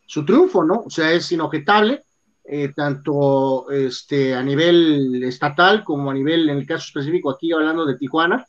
[0.07, 0.81] su triunfo, ¿no?
[0.87, 2.01] O sea, es inobjetable,
[2.43, 7.85] eh, tanto este, a nivel estatal como a nivel, en el caso específico aquí hablando
[7.85, 8.43] de Tijuana,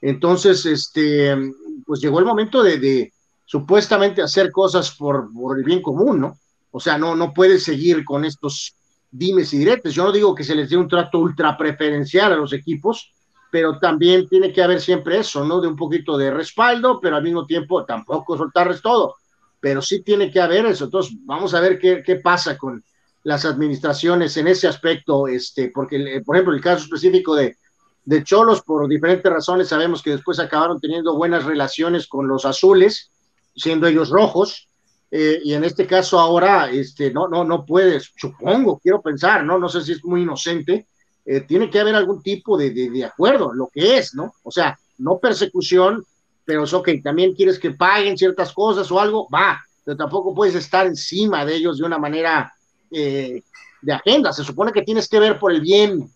[0.00, 1.36] Entonces, este,
[1.84, 3.12] pues llegó el momento de,
[3.44, 6.38] supuestamente hacer cosas por, el bien común, ¿no?
[6.70, 8.76] O sea, no, no puede seguir con estos
[9.10, 9.94] dimes y diretes.
[9.94, 13.12] Yo no digo que se les dé un trato ultra preferencial a los equipos,
[13.52, 15.60] pero también tiene que haber siempre eso, ¿no?
[15.60, 19.16] De un poquito de respaldo, pero al mismo tiempo tampoco soltarles todo.
[19.60, 20.84] Pero sí tiene que haber eso.
[20.86, 22.82] Entonces, vamos a ver qué, qué pasa con
[23.24, 27.58] las administraciones en ese aspecto, este, porque, por ejemplo, el caso específico de,
[28.06, 33.10] de Cholos, por diferentes razones, sabemos que después acabaron teniendo buenas relaciones con los azules,
[33.54, 34.70] siendo ellos rojos,
[35.10, 39.58] eh, y en este caso ahora, este, no, no, no puedes, supongo, quiero pensar, ¿no?
[39.58, 40.86] No sé si es muy inocente,
[41.24, 44.34] eh, tiene que haber algún tipo de, de, acuerdo, lo que es, ¿no?
[44.42, 46.04] O sea, no persecución,
[46.44, 50.54] pero es ok, también quieres que paguen ciertas cosas o algo, va, pero tampoco puedes
[50.54, 52.52] estar encima de ellos de una manera
[52.90, 53.42] eh,
[53.80, 56.10] de agenda, se supone que tienes que ver por el bien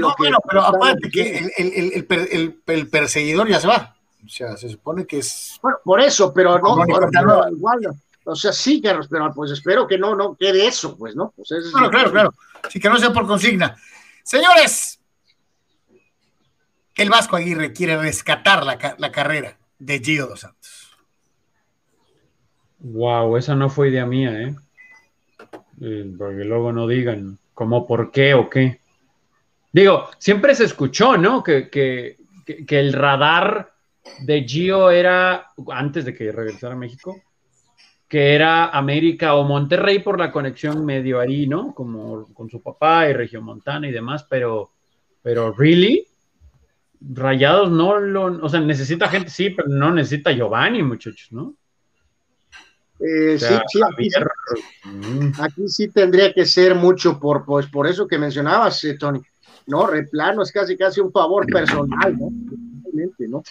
[0.00, 3.94] no, bueno, pero aparte que el, perseguidor ya se va.
[4.24, 5.58] O sea, se supone que es.
[5.60, 6.76] Bueno, por eso, pero no,
[7.50, 7.80] igual,
[8.24, 11.32] o sea, sí, Carlos, pero pues espero que no, no quede eso, pues, ¿no?
[11.36, 12.34] Pues bueno, claro, claro.
[12.70, 13.76] Sí, que no sea por consigna.
[14.22, 15.00] Señores,
[16.96, 20.90] el Vasco Aguirre quiere rescatar la, la carrera de Gio dos Santos.
[22.78, 24.54] Wow, esa no fue idea mía, ¿eh?
[25.80, 26.12] ¿eh?
[26.18, 28.80] Porque luego no digan cómo, por qué o qué.
[29.72, 31.42] Digo, siempre se escuchó, ¿no?
[31.42, 33.72] Que, el radar
[34.20, 37.22] de Gio era, antes de que regresara a México,
[38.12, 41.74] que era América o Monterrey por la conexión medio ahí, ¿no?
[41.74, 44.72] Como con su papá y Región Montana y demás, pero,
[45.22, 46.06] pero, ¿really?
[47.00, 51.54] Rayados no lo, o sea, necesita gente, sí, pero no necesita Giovanni, muchachos, ¿no?
[53.00, 53.80] Eh, sí, sí,
[54.84, 55.32] mm.
[55.40, 59.22] aquí, sí tendría que ser mucho por, pues, por eso que mencionabas, eh, Tony.
[59.68, 59.86] ¿no?
[59.86, 62.30] Replano es casi casi un favor personal, ¿no?
[63.28, 63.42] ¿no?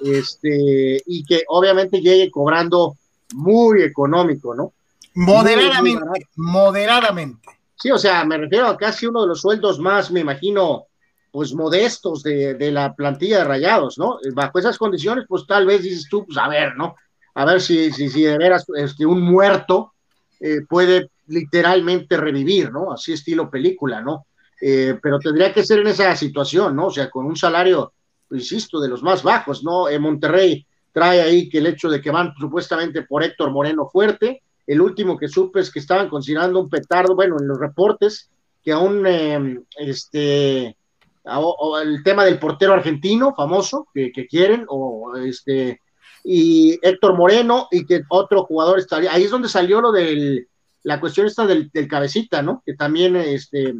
[0.00, 2.94] Este, y que obviamente llegue cobrando
[3.34, 4.72] muy económico, ¿no?
[5.14, 7.48] Moderadamente, moderadamente.
[7.74, 10.86] Sí, o sea, me refiero a casi uno de los sueldos más, me imagino,
[11.30, 14.18] pues modestos de, la plantilla de rayados, ¿no?
[14.34, 16.96] Bajo esas condiciones, pues tal vez dices tú, pues a ver, ¿no?
[17.34, 19.94] A ver si, si, si de veras este, un muerto
[20.40, 22.92] eh, puede literalmente revivir, ¿no?
[22.92, 24.26] Así estilo película, ¿no?
[24.60, 26.86] Eh, pero tendría que ser en esa situación, ¿no?
[26.86, 27.94] O sea, con un salario,
[28.30, 29.88] insisto, de los más bajos, ¿no?
[29.88, 34.42] En Monterrey trae ahí que el hecho de que van supuestamente por Héctor Moreno fuerte,
[34.66, 38.30] el último que supe es que estaban considerando un petardo, bueno, en los reportes,
[38.62, 40.76] que aún, em, este,
[41.24, 45.80] el tema del portero argentino famoso que, quieren, o este,
[46.24, 50.48] y Héctor Moreno, y que otro jugador estaría, ahí es donde salió lo del,
[50.82, 52.62] la cuestión esta del, del cabecita, ¿no?
[52.64, 53.74] Que también, este,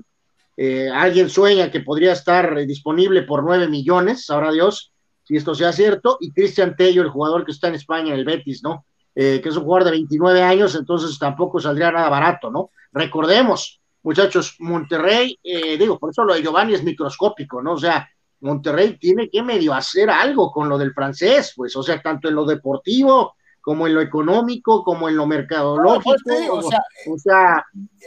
[0.57, 4.90] eh, alguien sueña que podría estar disponible por 9 millones, ahora Dios,
[5.31, 8.65] si esto sea cierto, y Cristian Tello, el jugador que está en España, el Betis,
[8.65, 8.85] ¿no?
[9.15, 12.71] Eh, que es un jugador de 29 años, entonces tampoco saldría nada barato, ¿no?
[12.91, 17.75] Recordemos, muchachos, Monterrey, eh, digo, por eso lo de Giovanni es microscópico, ¿no?
[17.75, 22.03] O sea, Monterrey tiene que medio hacer algo con lo del francés, pues, o sea,
[22.03, 26.59] tanto en lo deportivo como en lo económico, como en lo mercadológico.
[27.07, 27.65] o, sea,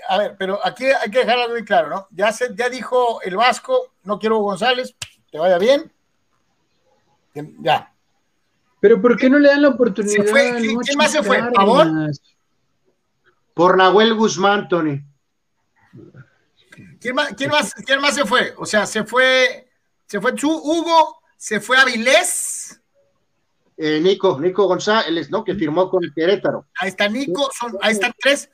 [0.10, 2.08] a ver, pero aquí hay que dejarlo muy claro, ¿no?
[2.12, 4.94] Ya, se, ya dijo el Vasco, no quiero González,
[5.32, 5.90] te vaya bien.
[7.34, 7.94] Ya.
[8.80, 10.26] Pero ¿por qué no le dan la oportunidad?
[10.26, 11.42] ¿Quién, más se fue?
[11.54, 11.88] ¿Favor?
[13.54, 15.02] Por Nahuel Guzmán, Tony.
[17.00, 18.54] ¿Quién más, quién, más, ¿Quién más se fue?
[18.58, 19.70] O sea, se fue,
[20.06, 22.82] se fue Hugo, se fue Avilés
[23.78, 25.44] eh, Nico, Nico González, ¿no?
[25.44, 26.68] Que firmó con el Querétaro.
[26.80, 28.50] Ahí está Nico, son, ahí están tres.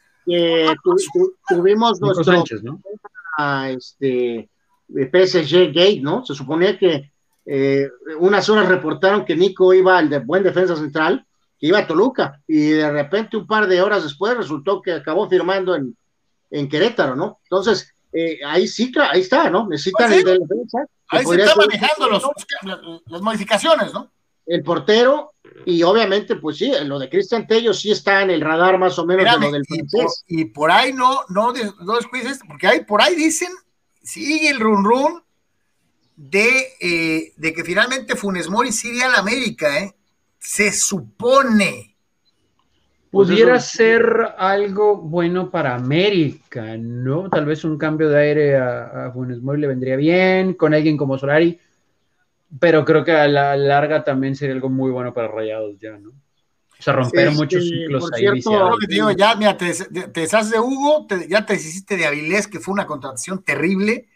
[1.47, 2.43] tuvimos nuestro
[3.67, 4.49] este,
[4.87, 6.25] PSG Gate, ¿no?
[6.25, 7.11] Se suponía que
[7.51, 7.89] eh,
[8.19, 11.25] unas horas reportaron que Nico iba al de buen defensa central,
[11.59, 15.27] que iba a Toluca, y de repente un par de horas después resultó que acabó
[15.27, 15.97] firmando en,
[16.51, 17.39] en Querétaro, ¿no?
[17.43, 19.67] Entonces, eh, ahí sí, ahí está, ¿no?
[19.67, 20.85] Necesitan pues el defensa.
[21.07, 24.11] Ahí se están manejando las modificaciones, ¿no?
[24.49, 25.33] el portero,
[25.65, 29.05] y obviamente, pues sí, lo de Cristian Tello sí está en el radar más o
[29.05, 30.23] menos de lo del francés.
[30.27, 33.49] Y por, ahí no, no, no descuides, porque hay, por ahí dicen,
[34.01, 35.23] sigue el run run
[36.19, 38.69] de, eh, de que finalmente Funes Mori
[39.03, 39.93] a la América, ¿eh?
[40.37, 41.95] Se supone.
[43.11, 47.29] Pudiera pues ser algo bueno para América, ¿no?
[47.29, 50.95] Tal vez un cambio de aire a, a Funes Mori le vendría bien, con alguien
[50.95, 51.59] como Solari
[52.57, 56.09] pero creo que a la larga también sería algo muy bueno para Rayados ya, ¿no?
[56.09, 60.59] O sea, romper muchos ciclos ahí cierto, que digo, ya, mira, te, te, deshaces de
[60.59, 64.07] Hugo, ya te hiciste de Avilés, que fue una contratación terrible.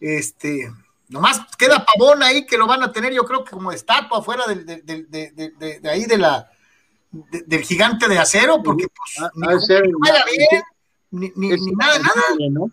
[0.00, 0.72] Este,
[1.08, 4.44] Nomás queda Pavón ahí que lo van a tener, yo creo que como estatua afuera
[4.46, 6.50] de, de, ahí de la
[7.10, 9.68] del gigante de acero, porque pues
[11.10, 12.68] ni, ni, nada, nada.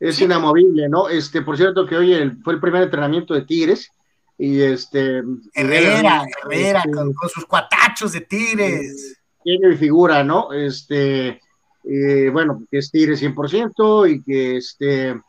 [0.00, 1.08] Es inamovible, ¿no?
[1.08, 3.90] Este, por cierto, que hoy fue el primer entrenamiento de Tigres
[4.38, 5.22] y este
[5.54, 9.18] Herrera, Herrera, este, con, sus cuatachos de Tigres.
[9.42, 10.52] Tiene figura, ¿no?
[10.52, 11.40] Este,
[11.84, 15.20] eh, bueno, que es Tigres 100% y que este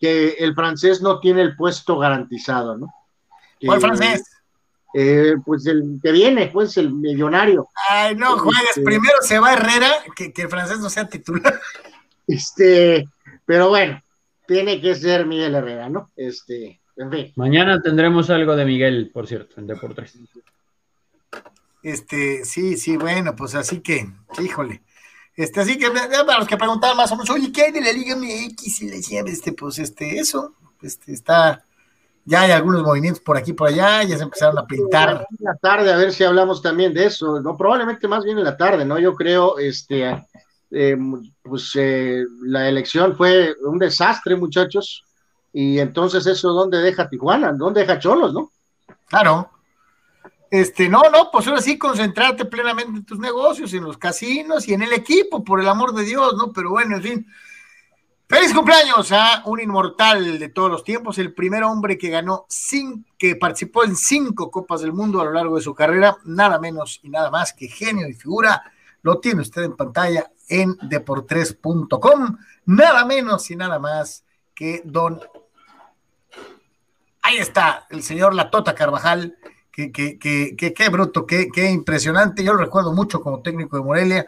[0.00, 2.92] que el francés no tiene el puesto garantizado, ¿no?
[3.64, 4.22] ¿Cuál francés?
[4.96, 7.68] Eh, pues el que viene, pues el millonario.
[7.90, 11.60] Ay, no juegues, este, primero se va Herrera, que, que, el francés no sea titular.
[12.26, 13.06] Este,
[13.44, 14.02] pero bueno,
[14.46, 16.10] tiene que ser Miguel Herrera, ¿no?
[16.16, 17.32] Este, en fin.
[17.36, 20.18] Mañana tendremos algo de Miguel, por cierto, en Deportes.
[21.82, 24.10] Este, sí, sí, bueno, pues así que,
[24.42, 24.80] híjole.
[25.36, 27.92] Este, así que para los que preguntaban más o menos, oye, ¿qué hay de la
[27.92, 28.82] Liga MX?
[28.82, 31.64] Y le decía, este, pues, este, eso, este, está,
[32.24, 35.26] ya hay algunos movimientos por aquí por allá, ya se empezaron a pintar.
[35.38, 38.44] En la tarde, a ver si hablamos también de eso, no, probablemente más bien en
[38.44, 38.98] la tarde, ¿no?
[38.98, 40.24] Yo creo, este,
[40.70, 40.96] eh,
[41.42, 45.04] pues eh, la elección fue un desastre, muchachos,
[45.52, 47.52] y entonces eso, ¿dónde deja Tijuana?
[47.52, 48.50] ¿Dónde deja Cholos, no?
[49.06, 49.50] Claro.
[50.54, 54.74] Este, no, no, pues ahora sí, concentrarte plenamente en tus negocios, en los casinos y
[54.74, 56.52] en el equipo, por el amor de Dios, ¿no?
[56.52, 57.26] Pero bueno, en fin.
[58.28, 63.10] Feliz cumpleaños a un inmortal de todos los tiempos, el primer hombre que ganó, cinco,
[63.18, 67.00] que participó en cinco Copas del Mundo a lo largo de su carrera, nada menos
[67.02, 68.62] y nada más que genio y figura.
[69.02, 72.36] Lo tiene usted en pantalla en deportres.com,
[72.66, 74.24] nada menos y nada más
[74.54, 75.20] que don.
[77.22, 79.36] Ahí está, el señor Latota Carvajal,
[79.74, 82.44] que, qué bruto, qué, impresionante.
[82.44, 84.26] Yo lo recuerdo mucho como técnico de Morelia.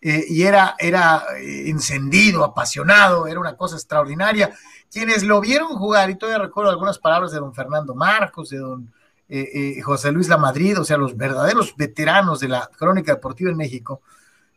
[0.00, 4.52] Eh, y era, era eh, encendido, apasionado, era una cosa extraordinaria.
[4.90, 8.92] Quienes lo vieron jugar, y todavía recuerdo algunas palabras de don Fernando Marcos, de don
[9.28, 14.00] eh, José Luis Lamadrid, o sea, los verdaderos veteranos de la crónica deportiva en México,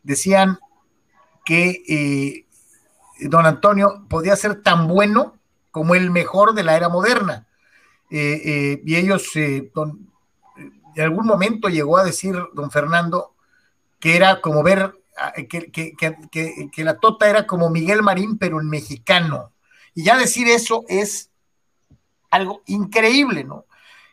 [0.03, 0.59] decían
[1.43, 2.45] que
[3.19, 5.37] don Antonio podía ser tan bueno
[5.71, 7.47] como el mejor de la era moderna.
[8.09, 9.31] y ellos,
[9.73, 10.10] don,
[10.95, 13.35] en algún momento llegó a decir don Fernando
[14.01, 19.53] que era como ver, ah, que, la Tota era como Miguel Marín, pero en mexicano.
[19.93, 21.29] Y ya decir eso es
[22.31, 23.65] algo increíble, ¿no?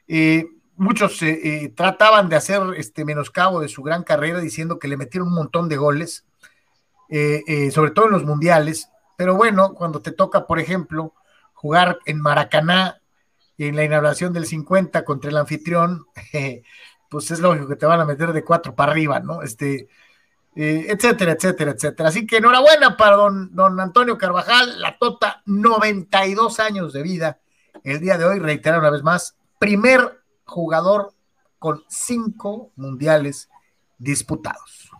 [0.06, 4.88] Eh, muchos eh, eh, trataban de hacer este menoscabo de su gran carrera diciendo que
[4.88, 6.24] le metieron un montón de goles,
[7.72, 11.14] sobre todo en los mundiales, pero bueno, cuando te toca, por ejemplo,
[11.54, 12.97] jugar en Maracaná
[13.58, 16.06] en la inauguración del 50 contra el anfitrión,
[17.10, 19.42] pues es lógico que te van a meter de cuatro para arriba, ¿no?
[19.42, 19.88] Este,
[20.54, 22.08] eh, etcétera, etcétera, etcétera.
[22.08, 27.40] Así que enhorabuena para don, don Antonio Carvajal, la Tota, 92 años de vida.
[27.82, 31.12] El día de hoy, reiterar una vez más, primer jugador
[31.58, 33.48] con cinco mundiales
[33.98, 34.90] disputados.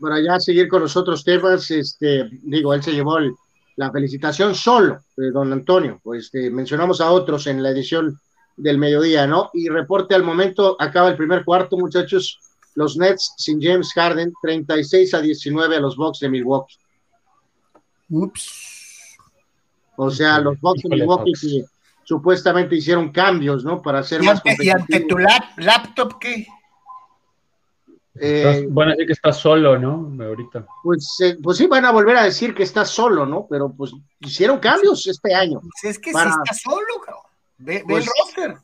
[0.00, 3.34] para ya seguir con los otros temas, este, digo, él se llevó el,
[3.76, 8.18] la felicitación solo de don Antonio, pues este, mencionamos a otros en la edición
[8.56, 9.50] del mediodía, ¿no?
[9.52, 12.40] Y reporte al momento, acaba el primer cuarto, muchachos,
[12.74, 16.76] los Nets sin James Harden, 36 a 19 a los Bucks de Milwaukee.
[18.08, 19.16] Ups.
[19.96, 21.32] O sea, los Bucks de Milwaukee
[22.04, 23.82] supuestamente hicieron cambios, ¿no?
[23.82, 26.46] Para hacer más ante, ¿Y ante tu laptop qué?
[28.18, 30.12] Eh, van a decir que está solo, ¿no?
[30.24, 30.66] Ahorita.
[30.82, 33.46] Pues, eh, pues sí, van a volver a decir que está solo, ¿no?
[33.48, 35.60] Pero pues hicieron cambios este año.
[35.60, 37.02] Pues es que si está solo,
[37.58, 38.56] Ve, el pues, roster.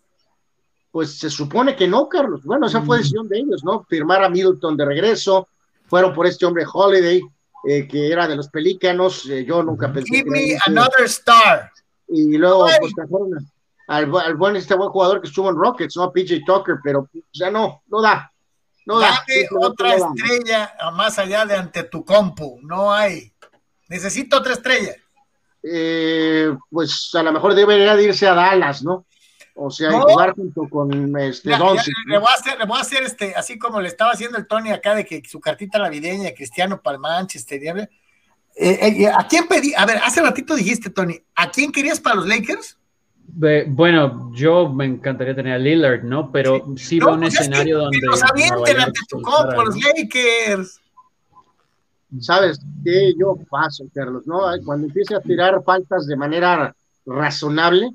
[0.90, 2.44] Pues se supone que no, Carlos.
[2.44, 3.00] Bueno, esa fue mm.
[3.00, 3.84] decisión de ellos, ¿no?
[3.84, 5.48] Firmar a Middleton de regreso.
[5.86, 7.22] Fueron por este hombre Holiday,
[7.68, 9.24] eh, que era de los Pelícanos.
[9.24, 10.14] yo nunca pensé.
[10.14, 11.70] Give me another star.
[12.09, 12.92] Y luego, pues,
[13.88, 16.12] al, al, buen, este buen jugador que estuvo en Rockets, ¿no?
[16.12, 18.32] PJ Tucker, pero ya no, no da.
[18.85, 22.59] No Dame otra estrella más allá de ante tu compu.
[22.62, 23.33] No hay.
[23.89, 24.95] Necesito otra estrella.
[25.62, 29.07] Eh, pues a lo mejor debería de irse a Dallas, ¿no?
[29.55, 31.95] O sea, jugar junto con este le, voy a hacer,
[32.59, 35.22] le voy a hacer este, así como le estaba haciendo el Tony acá de que
[35.28, 37.61] su cartita navideña, Cristiano para el Manchester.
[37.61, 37.89] Eh,
[38.57, 39.74] eh, ¿A quién pedí?
[39.74, 42.78] A ver, hace ratito dijiste, Tony, ¿a quién querías para los Lakers?
[43.29, 46.31] Bueno, yo me encantaría tener a Lillard, ¿no?
[46.31, 48.01] Pero sí, va un pues escenario donde.
[48.01, 50.81] Que nos avienten ante tu copo, los Lakers.
[52.20, 53.14] ¿Sabes qué?
[53.18, 54.41] Yo paso, Carlos, ¿no?
[54.64, 56.75] Cuando empiece a tirar faltas de manera
[57.07, 57.91] razonable,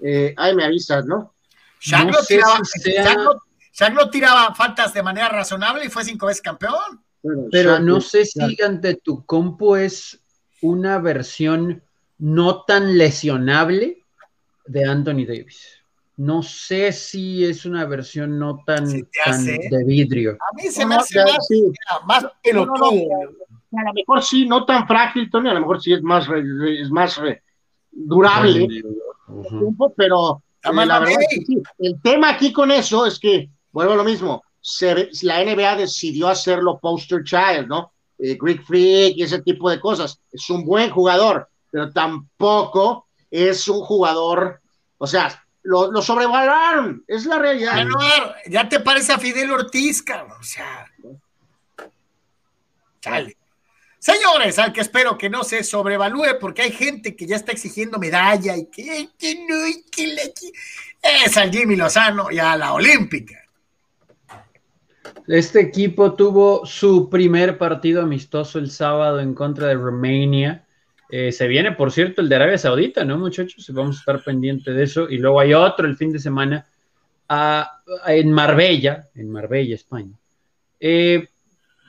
[0.00, 1.32] eh, ahí me avisas, ¿no?
[1.80, 2.60] Shaq no, tiraba,
[3.94, 7.02] no, tiraba faltas de manera razonable y fue cinco veces campeón.
[7.52, 10.20] Pero, no sé si ante tu compo es
[10.60, 11.82] una versión
[12.18, 14.01] no tan lesionable
[14.66, 15.82] de Anthony Davis.
[16.16, 20.32] No sé si es una versión no tan, de vidrio.
[20.32, 21.72] A mí se me hace más, sí.
[22.06, 22.90] más pelotudo.
[22.90, 26.90] a lo mejor sí, no tan frágil, Tony, a lo mejor sí es más, es
[26.90, 27.20] más
[27.90, 28.82] durable,
[29.96, 31.44] pero eh,
[31.78, 34.42] el tema aquí con eso es que, vuelvo a lo mismo,
[35.22, 37.92] la NBA decidió hacerlo poster child, ¿no?
[38.18, 40.20] Eh, Greek Freak y ese tipo de cosas.
[40.30, 44.60] Es un buen jugador, pero tampoco es un jugador,
[44.98, 47.86] o sea, lo, lo sobrevaloraron, es la realidad.
[48.46, 50.86] ya te parece a Fidel Ortiz, cabrón, o sea.
[53.00, 53.36] Chale.
[53.98, 57.98] Señores, al que espero que no se sobrevalúe, porque hay gente que ya está exigiendo
[57.98, 59.08] medalla y que,
[59.48, 60.16] no, y que
[61.00, 63.38] es al Jimmy Lozano y a la Olímpica.
[65.28, 70.61] Este equipo tuvo su primer partido amistoso el sábado en contra de Rumania
[71.14, 73.70] eh, se viene, por cierto, el de Arabia Saudita, ¿no, muchachos?
[73.74, 75.10] Vamos a estar pendientes de eso.
[75.10, 76.66] Y luego hay otro el fin de semana
[78.06, 80.18] en Marbella, en Marbella, España.
[80.80, 81.28] Eh,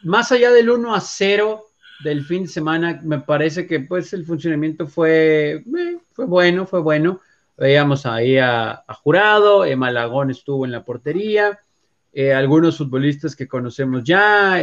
[0.03, 1.63] más allá del 1 a 0
[2.03, 6.81] del fin de semana, me parece que pues el funcionamiento fue, eh, fue bueno, fue
[6.81, 7.21] bueno.
[7.55, 11.61] Veíamos ahí a, Jurado, Malagón estuvo en la portería,
[12.35, 14.61] algunos futbolistas que conocemos ya,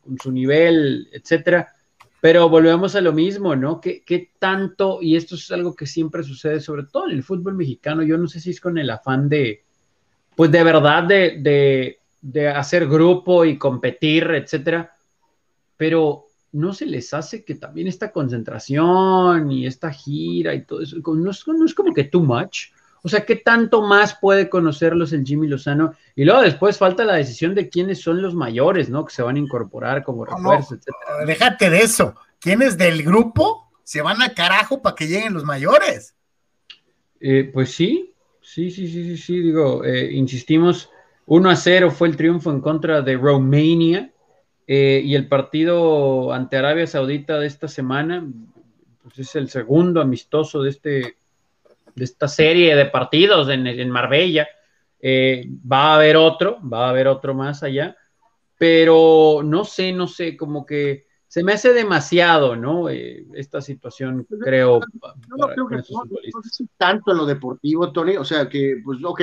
[0.00, 1.74] con su nivel, etcétera
[2.20, 3.80] pero volvemos a lo mismo, ¿no?
[3.80, 8.02] ¿Qué, tanto, y esto es algo que siempre sucede, sobre todo en el fútbol mexicano,
[8.02, 9.64] yo no sé si es con el afán de,
[10.36, 11.96] pues de verdad, de,
[12.54, 14.94] hacer grupo y competir, etcétera,
[15.78, 20.96] pero no se les hace que también esta concentración y esta gira y todo eso,
[20.96, 22.72] no es, no es como que too much.
[23.02, 25.94] O sea, ¿qué tanto más puede conocerlos el Jimmy Lozano?
[26.14, 29.04] Y luego después falta la decisión de quiénes son los mayores, ¿no?
[29.04, 31.24] Que se van a incorporar como refuerzo, etcétera.
[31.26, 32.14] Déjate de eso.
[32.38, 36.14] ¿Quiénes del grupo se van a carajo para que lleguen los mayores?
[37.20, 39.40] Eh, pues sí, sí, sí, sí, sí, sí.
[39.40, 40.90] Digo, eh, insistimos,
[41.26, 44.12] 1 a 0 fue el triunfo en contra de Romania.
[44.72, 48.24] Eh, y el partido ante Arabia Saudita de esta semana,
[49.02, 51.16] pues es el segundo amistoso de este
[51.94, 54.48] de esta serie de partidos en, Marbella.
[55.00, 57.96] Eh, va a haber otro, va a haber otro más allá,
[58.58, 62.88] pero no sé, no sé, como que se me hace demasiado, ¿no?
[62.88, 64.80] Eh, esta situación, creo.
[65.28, 69.20] No, creo que no, sé tanto en lo deportivo, Tony, o sea que, pues, ok,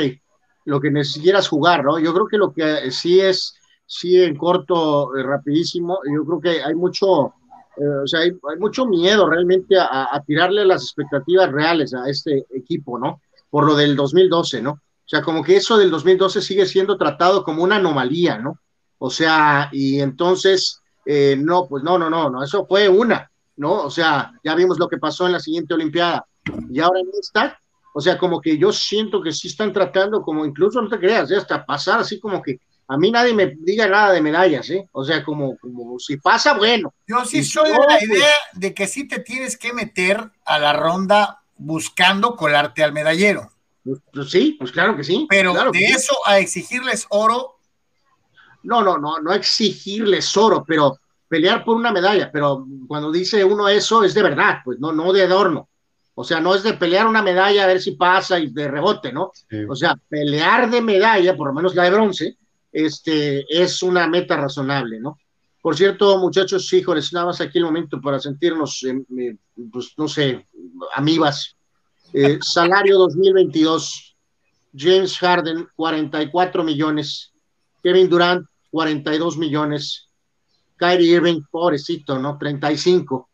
[0.63, 1.99] lo que necesitieras jugar, ¿no?
[1.99, 3.55] Yo creo que lo que sí es,
[3.86, 7.34] sí en corto, eh, rapidísimo, yo creo que hay mucho,
[7.78, 12.98] eh, o sea, hay, mucho miedo realmente a, tirarle las expectativas reales a este equipo,
[12.98, 13.22] ¿no?
[13.50, 14.72] Por lo del 2012, ¿no?
[14.72, 18.60] O sea, como que eso del 2012 sigue siendo tratado como una anomalía, ¿no?
[18.98, 23.84] O sea, y entonces, eh, no, pues no, no, no, no, eso fue una, ¿no?
[23.84, 26.26] O sea, ya vimos lo que pasó en la siguiente Olimpiada
[26.70, 27.60] y ahora en esta,
[27.94, 31.30] o sea, como que yo siento que sí están tratando, como incluso no te creas,
[31.30, 32.60] ya hasta pasar así como que
[32.90, 34.88] a mí nadie me diga nada de medallas, ¿eh?
[34.94, 36.94] O sea, como, como si pasa, bueno.
[37.06, 40.72] Yo sí soy de la idea de que sí te tienes que meter a la
[40.72, 43.52] ronda buscando colarte al medallero.
[43.84, 45.28] Pues, pues sí, pues claro que sí.
[45.30, 47.58] Pero de eso a exigirles oro.
[48.64, 52.32] No, no, no, no exigirles oro, pero pelear por una medalla.
[52.32, 55.68] Pero cuando dice uno eso es de verdad, pues no, no de adorno.
[56.16, 59.14] O sea, no es de pelear una medalla a ver si pasa y de rebote,
[59.14, 59.32] ¿no?
[59.70, 62.38] O sea, pelear de medalla, por lo menos la de bronce,
[62.72, 65.18] este, es una meta razonable, ¿no?
[65.61, 69.36] Por cierto, muchachos, híjoles, nada más aquí el momento para sentirnos, eh,
[69.72, 70.47] pues no sé,
[70.93, 71.55] amibas.
[72.13, 74.15] Eh, salario 2022,
[74.74, 77.34] James Harden, 44 millones,
[77.84, 80.07] Kevin Durant, 42 millones,
[80.78, 82.38] Kyrie Irving, pobrecito, ¿no?
[82.38, 83.30] 35.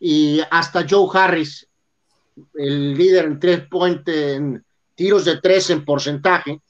[0.00, 1.68] Y hasta Joe Harris,
[2.54, 4.64] el líder en tres puntos, en
[4.94, 6.60] tiros de tres en porcentaje,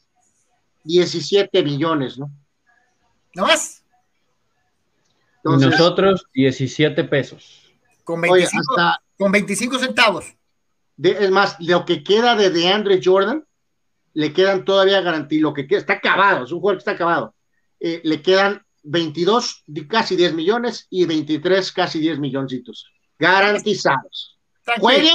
[0.91, 2.30] 17 billones, ¿no?
[3.34, 3.84] ¿No más?
[5.45, 7.72] Nosotros 17 pesos.
[8.05, 8.64] Con 25,
[9.16, 10.26] con 25 centavos.
[11.03, 13.45] es más, lo que queda de DeAndre Jordan,
[14.14, 17.34] le quedan todavía garantía, lo que queda, está acabado, es un jugador que está acabado.
[17.78, 22.91] Eh, le quedan 22, casi 10 millones y 23, casi 10 milloncitos.
[23.18, 24.38] Garantizados.
[24.78, 25.14] Juegue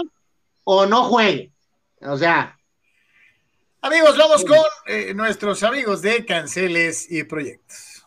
[0.63, 1.51] o no juegue.
[2.01, 2.57] O sea,
[3.85, 4.57] Amigos, vamos con
[4.87, 8.03] eh, nuestros amigos de Canceles y Proyectos.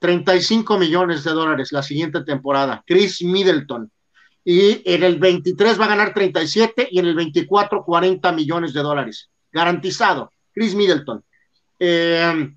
[0.00, 3.90] 35 millones de dólares la siguiente temporada, Chris Middleton.
[4.44, 8.80] Y en el 23 va a ganar 37 y en el 24 40 millones de
[8.80, 9.28] dólares.
[9.52, 10.32] Garantizado.
[10.52, 11.22] Chris Middleton.
[11.78, 12.50] Eh,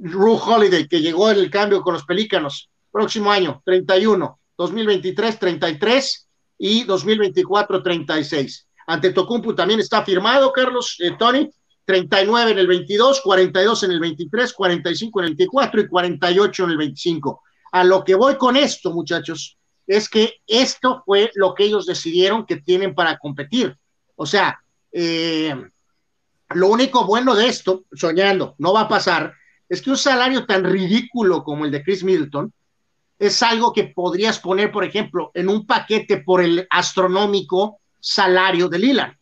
[0.00, 2.70] Ru Holiday, que llegó en el cambio con los Pelícanos.
[2.90, 4.38] Próximo año, 31.
[4.56, 6.27] 2023, 33
[6.58, 8.68] y 2024, 36.
[8.86, 11.48] Ante Tocumpu también está firmado, Carlos, eh, Tony,
[11.84, 16.70] 39 en el 22, 42 en el 23, 45 en el 24 y 48 en
[16.70, 17.42] el 25.
[17.72, 19.56] A lo que voy con esto, muchachos,
[19.86, 23.76] es que esto fue lo que ellos decidieron que tienen para competir.
[24.16, 24.60] O sea,
[24.92, 25.54] eh,
[26.50, 29.34] lo único bueno de esto, soñando, no va a pasar,
[29.68, 32.52] es que un salario tan ridículo como el de Chris Middleton
[33.18, 38.78] es algo que podrías poner, por ejemplo, en un paquete por el astronómico salario de
[38.78, 39.14] Lillard.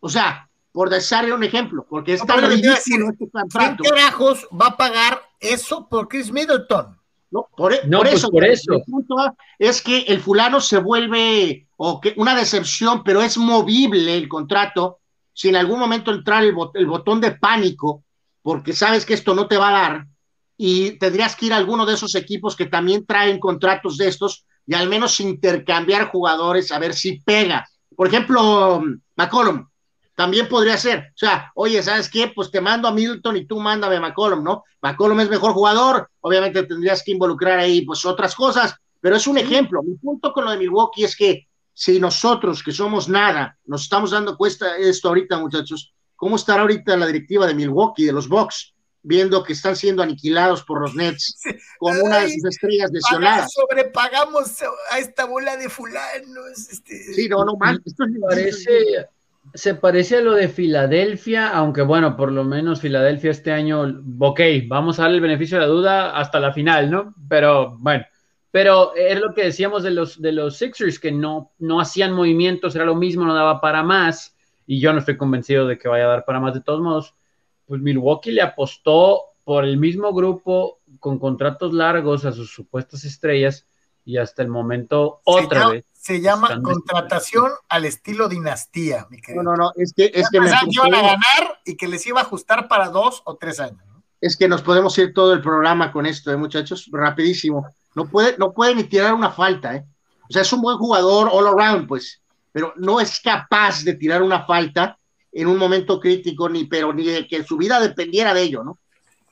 [0.00, 3.84] O sea, por darle un ejemplo, porque es No, ridículo decir, este ¿Quién contrato.
[3.84, 6.96] carajos va a pagar eso por Chris Middleton?
[7.32, 8.72] No, por, e- No, por pues eso, por eso.
[8.74, 9.14] el punto
[9.58, 14.98] es que el fulano se vuelve o que una decepción, pero es movible el contrato.
[15.32, 18.02] Si en algún momento entrar el, bot- el botón de pánico,
[18.42, 20.06] porque sabes que esto no te va a dar,
[20.62, 24.44] y tendrías que ir a alguno de esos equipos que también traen contratos de estos
[24.66, 27.66] y al menos intercambiar jugadores a ver si pega.
[27.96, 28.82] Por ejemplo,
[29.16, 29.66] McCollum,
[30.14, 30.98] también podría ser.
[31.14, 32.30] O sea, oye, ¿sabes qué?
[32.34, 34.64] Pues te mando a Milton y tú mándame a McCollum, ¿no?
[34.82, 39.38] McCollum es mejor jugador, obviamente tendrías que involucrar ahí pues otras cosas, pero es un
[39.38, 39.82] ejemplo.
[39.82, 44.10] Mi punto con lo de Milwaukee es que si nosotros, que somos nada, nos estamos
[44.10, 48.74] dando cuenta esto ahorita, muchachos, ¿cómo estará ahorita la directiva de Milwaukee, de los Bucks,
[49.02, 51.50] viendo que están siendo aniquilados por los Nets Sí.
[51.78, 53.52] con una de Ay, sus estrellas lesionadas?
[53.52, 56.68] sobrepagamos a esta bola de fulanos.
[56.70, 57.78] Este, Sí, no, no más.
[57.84, 59.06] Esto es Parece,
[59.54, 64.40] se parece a lo de Filadelfia, aunque bueno, por lo menos Filadelfia este año, ok,
[64.68, 67.14] vamos a darle el beneficio de la duda hasta la final, ¿no?
[67.28, 68.04] Pero bueno,
[68.50, 72.74] pero es lo que decíamos de los, de los Sixers, que no, no hacían movimientos,
[72.76, 74.36] era lo mismo, no daba para más,
[74.66, 77.14] y yo no estoy convencido de que vaya a dar para más de todos modos.
[77.70, 83.64] Pues Milwaukee le apostó por el mismo grupo con contratos largos a sus supuestas estrellas,
[84.04, 85.84] y hasta el momento se otra llama, vez.
[85.92, 89.44] Se llama contratación al estilo dinastía, mi querido.
[89.44, 91.86] No, no, no, es que, es que, me Pensaban que iban a ganar y que
[91.86, 93.86] les iba a ajustar para dos o tres años.
[93.86, 94.02] ¿no?
[94.20, 97.68] es que nos podemos ir todo el programa con esto, ¿eh, muchachos, rapidísimo.
[97.94, 99.86] No puede, no puede ni tirar una falta, ¿eh?
[100.28, 104.22] O sea, es un buen jugador all around, pues, pero no es capaz de tirar
[104.22, 104.98] una falta
[105.32, 108.78] en un momento crítico, ni pero ni de que su vida dependiera de ello, ¿no?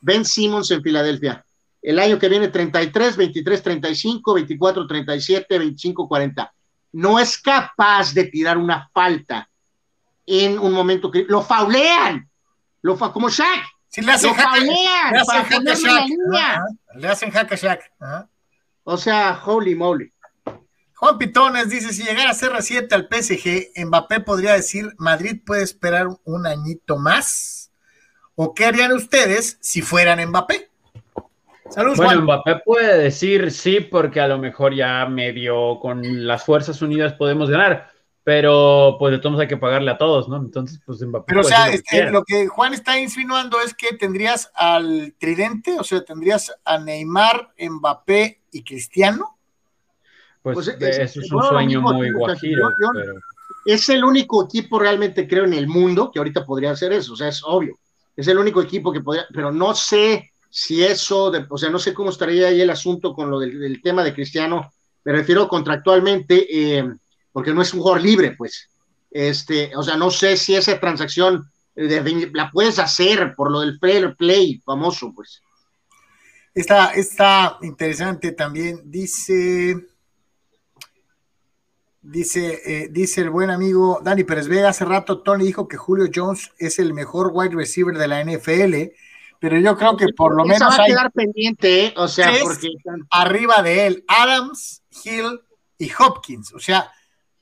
[0.00, 1.44] Ben Simmons en Filadelfia.
[1.82, 6.52] El año que viene 33, 23, 35, 24, 37, 25, 40.
[6.92, 9.48] No es capaz de tirar una falta
[10.26, 11.32] en un momento crítico.
[11.32, 12.28] Lo faulean.
[12.82, 13.64] Lo fa como Shaq.
[13.96, 16.08] Le hacen Lo jaque, faulean le para hacen jaque la Shaq.
[16.08, 16.52] línea.
[16.52, 17.80] Ajá, Le hacen jaque a Shaq.
[17.98, 18.28] Ajá.
[18.84, 20.12] O sea, holy moly.
[20.98, 26.08] Juan Pitones dice, si llegara a CR7 al PSG, Mbappé podría decir, Madrid puede esperar
[26.24, 27.70] un añito más.
[28.34, 30.68] ¿O qué harían ustedes si fueran Mbappé?
[31.70, 32.24] Saludos, Bueno, Juan.
[32.24, 37.48] Mbappé puede decir sí, porque a lo mejor ya medio con las Fuerzas Unidas podemos
[37.48, 37.92] ganar,
[38.24, 40.38] pero pues de todos hay que pagarle a todos, ¿no?
[40.38, 41.26] Entonces, pues Mbappé.
[41.28, 45.84] Pero, o sea, este, lo que Juan está insinuando es que tendrías al tridente, o
[45.84, 49.37] sea, tendrías a Neymar, Mbappé y Cristiano.
[50.54, 52.70] Pues, pues eso es un sueño muy guajiro.
[52.94, 53.14] pero...
[53.64, 57.16] Es el único equipo realmente, creo, en el mundo que ahorita podría hacer eso, o
[57.16, 57.78] sea, es obvio.
[58.16, 61.92] Es el único equipo que podría, pero no sé si eso, o sea, no sé
[61.92, 64.72] cómo estaría ahí el asunto con lo del, del tema de Cristiano,
[65.04, 66.46] me refiero contractualmente.
[66.50, 66.88] Eh,
[67.38, 68.68] porque no es un jugador libre, pues.
[69.12, 74.16] Este, o sea, no sé si esa transacción la puedes hacer por lo del fair
[74.16, 75.40] play famoso, pues.
[76.52, 78.80] Está, está interesante también.
[78.84, 79.76] Dice,
[82.10, 84.70] dice, eh, dice el buen amigo Dani Pérez Vega.
[84.70, 88.92] Hace rato Tony dijo que Julio Jones es el mejor wide receiver de la NFL,
[89.38, 91.94] pero yo creo que por lo menos va a quedar pendiente, ¿eh?
[91.96, 92.68] o sea, porque
[93.10, 95.40] arriba de él, Adams, Hill
[95.78, 96.52] y Hopkins.
[96.54, 96.90] O sea,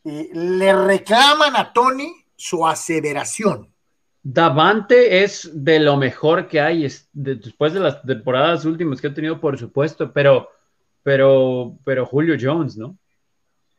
[0.04, 3.72] le reclaman a Tony su aseveración.
[4.22, 9.40] Davante es de lo mejor que hay después de las temporadas últimas que ha tenido,
[9.40, 10.48] por supuesto, pero,
[11.04, 12.98] pero, pero Julio Jones, ¿no?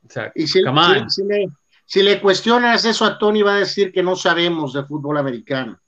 [0.07, 1.49] O sea, y si, le,
[1.85, 5.79] si le cuestionas eso a Tony, va a decir que no sabemos de fútbol americano.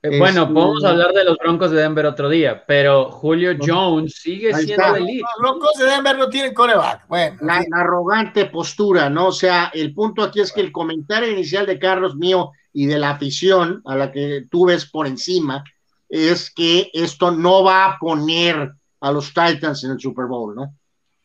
[0.00, 4.54] Eh, bueno, podemos hablar de los Broncos de Denver otro día, pero Julio Jones sigue
[4.54, 5.24] siendo elite.
[5.40, 7.08] Los Broncos de Denver no tienen coreback.
[7.08, 9.28] Bueno, la, arrogante postura, ¿no?
[9.28, 12.96] O sea, el punto aquí es que el comentario inicial de Carlos mío y de
[12.96, 15.64] la afición a la que tú ves por encima
[16.08, 20.74] es que esto no va a poner a los Titans en el Super Bowl, ¿no?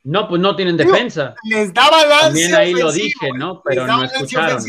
[0.04, 1.34] No, pues no tienen defensa.
[1.43, 3.62] Les daba balance También ahí lo dije, ¿no?
[3.64, 4.62] Pero no escucharon.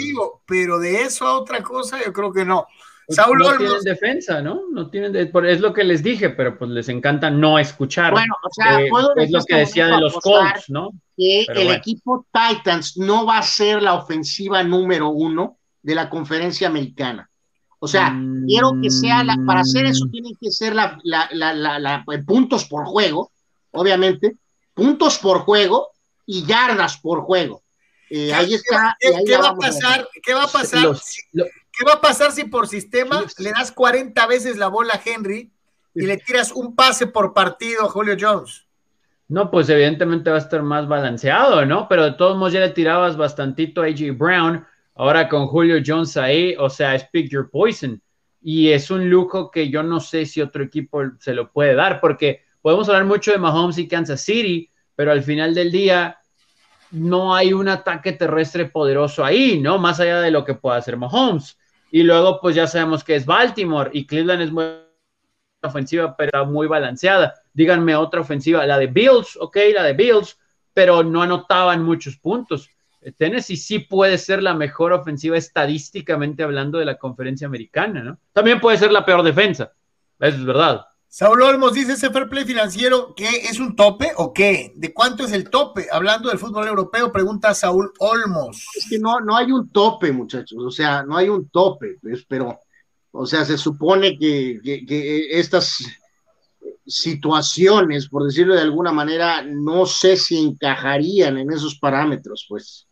[0.47, 2.67] pero de eso a otra cosa yo creo que no.
[3.07, 4.63] Pues, Saúl no tienen defensa, ¿no?
[4.73, 8.13] No tienen es lo que les dije, pero pues les encanta no escuchar.
[8.13, 10.91] Bueno, o sea, eh, es lo que decía de los Colts, ¿no?
[11.17, 16.69] Que el equipo Titans no va a ser la ofensiva número uno de la conferencia
[16.69, 17.29] americana.
[17.79, 22.05] O sea, quiero que sea la, para hacer eso tiene que ser la, la, la,
[22.27, 23.31] puntos por juego,
[23.73, 24.37] obviamente,
[24.75, 25.93] puntos por juego
[26.27, 27.63] y yardas por juego.
[28.11, 28.97] Eh, ahí está.
[29.01, 30.09] ¿Qué, va a pasar?
[30.23, 30.97] ¿Qué va a pasar?
[31.33, 35.51] ¿Qué va a pasar si por sistema le das 40 veces la bola a Henry
[35.95, 38.67] y le tiras un pase por partido a Julio Jones?
[39.27, 41.89] No, pues evidentemente va a estar más balanceado, ¿no?
[41.89, 46.17] Pero de todos modos ya le tirabas bastantito a AJ Brown, ahora con Julio Jones
[46.17, 48.01] ahí, o sea, speak your poison.
[48.43, 52.01] Y es un lujo que yo no sé si otro equipo se lo puede dar,
[52.01, 56.19] porque podemos hablar mucho de Mahomes y Kansas City, pero al final del día
[56.93, 59.77] no hay un ataque terrestre poderoso ahí, ¿no?
[59.79, 61.59] Más allá de lo que pueda hacer Mahomes.
[61.91, 64.65] Y luego, pues ya sabemos que es Baltimore y Cleveland es muy
[65.63, 67.35] ofensiva, pero muy balanceada.
[67.53, 70.39] Díganme otra ofensiva, la de Bills, ok, la de Bills,
[70.73, 72.71] pero no anotaban muchos puntos.
[73.19, 78.19] Tennessee sí puede ser la mejor ofensiva estadísticamente hablando de la conferencia americana, ¿no?
[78.33, 79.75] También puede ser la peor defensa,
[80.19, 80.87] eso es verdad.
[81.17, 84.73] Saúl Olmos dice ese fair play financiero, ¿qué es un tope o qué?
[84.75, 85.87] ¿De cuánto es el tope?
[85.93, 88.67] Hablando del fútbol europeo, pregunta Saúl Olmos.
[88.75, 92.25] Es que no, no hay un tope, muchachos, o sea, no hay un tope, pues,
[92.27, 92.59] pero,
[93.13, 94.59] o sea, se supone que,
[95.31, 95.85] estas
[96.85, 102.89] situaciones, por decirlo de alguna manera, no sé si encajarían en esos parámetros, pues.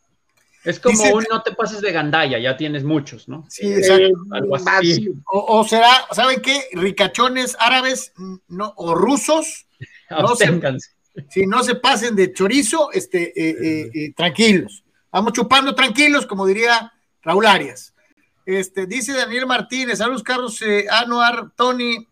[0.64, 3.44] Es como un no te pases de gandalla, ya tienes muchos, ¿no?
[3.48, 4.18] Sí, eh, exacto.
[4.30, 5.10] algo así.
[5.24, 6.68] O, será, ¿saben qué?
[6.72, 8.12] Ricachones árabes
[8.48, 9.66] no, o rusos,
[10.10, 10.60] no se,
[11.30, 14.84] si no se pasen de chorizo, este, eh, eh, tranquilos.
[15.10, 16.92] Vamos chupando tranquilos, como diría
[17.22, 17.92] Raúl Arias.
[18.46, 20.60] Este, dice Daniel Martínez, saludos Carlos
[20.90, 22.08] Anuar, Tony,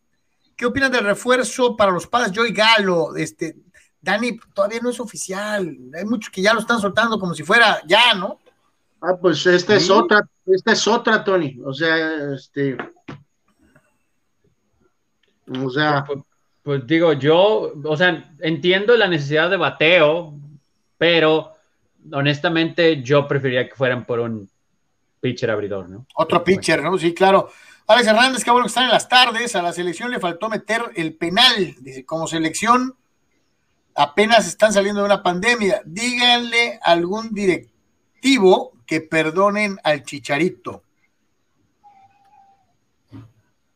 [0.56, 3.16] ¿qué opinan del refuerzo para los padres Joy Galo?
[3.16, 3.56] Este,
[4.02, 5.76] Dani, todavía no es oficial.
[5.94, 8.38] Hay muchos que ya lo están soltando como si fuera ya, ¿no?
[9.00, 11.58] Ah, pues esta es otra, esta es otra, Tony.
[11.64, 12.76] O sea, este.
[15.62, 16.04] O sea.
[16.04, 16.20] Pues,
[16.62, 20.34] pues, digo, yo, o sea, entiendo la necesidad de bateo,
[20.98, 21.54] pero
[22.12, 24.48] honestamente yo preferiría que fueran por un
[25.20, 26.06] pitcher abridor, ¿no?
[26.14, 26.98] Otro pitcher, ¿no?
[26.98, 27.50] Sí, claro.
[27.86, 30.82] Alex Hernández, que bueno que están en las tardes, a la selección le faltó meter
[30.94, 32.94] el penal, dice, como selección
[34.00, 35.82] apenas están saliendo de una pandemia.
[35.84, 40.82] Díganle a algún directivo que perdonen al chicharito.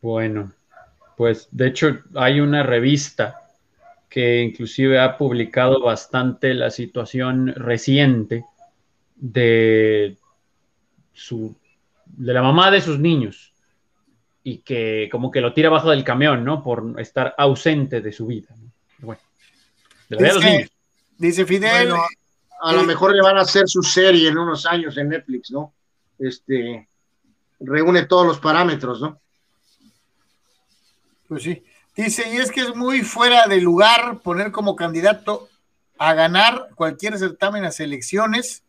[0.01, 0.53] Bueno,
[1.17, 3.43] pues de hecho hay una revista
[4.09, 8.47] que inclusive ha publicado bastante la situación reciente
[9.17, 10.17] de
[11.13, 11.55] su
[12.07, 13.53] de la mamá de sus niños
[14.43, 16.63] y que como que lo tira abajo del camión, ¿no?
[16.63, 18.55] Por estar ausente de su vida.
[21.19, 21.93] Dice Fidel,
[22.61, 25.73] a lo mejor le van a hacer su serie en unos años en Netflix, ¿no?
[26.19, 26.89] Este
[27.61, 29.21] reúne todos los parámetros, ¿no?
[31.29, 31.63] Pues sí.
[31.97, 35.49] Dice, y es que es muy fuera de lugar poner como candidato
[35.97, 38.65] a ganar cualquier certamen a selecciones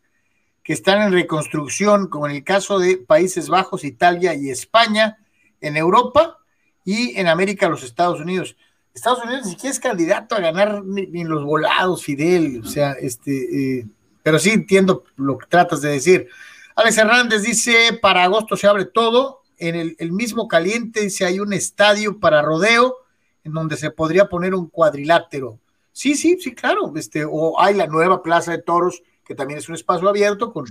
[0.62, 5.18] que están en reconstrucción, como en el caso de Países Bajos, Italia y España,
[5.60, 6.38] en Europa
[6.84, 8.56] y en América, los Estados Unidos.
[8.96, 13.78] Estados Unidos ni siquiera es candidato a ganar ni, los volados, Fidel, o sea, este,
[13.80, 13.86] eh,
[14.22, 16.28] pero sí entiendo lo que tratas de decir.
[16.74, 21.40] Alex Hernández dice, para agosto se abre todo, en el, el mismo caliente dice, hay
[21.40, 22.96] un estadio para rodeo
[23.44, 25.58] en donde se podría poner un cuadrilátero.
[25.92, 29.68] Sí, sí, sí, claro, este, o hay la nueva Plaza de Toros, que también es
[29.68, 30.66] un espacio abierto con,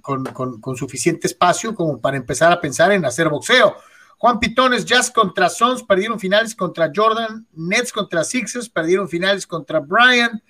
[0.00, 3.76] con, con, suficiente espacio como para empezar a pensar en hacer boxeo.
[4.18, 9.80] Juan Pitones, Jazz contra Sons, perdieron finales contra Jordan, Nets contra Sixers, perdieron finales contra
[9.80, 10.42] Brian.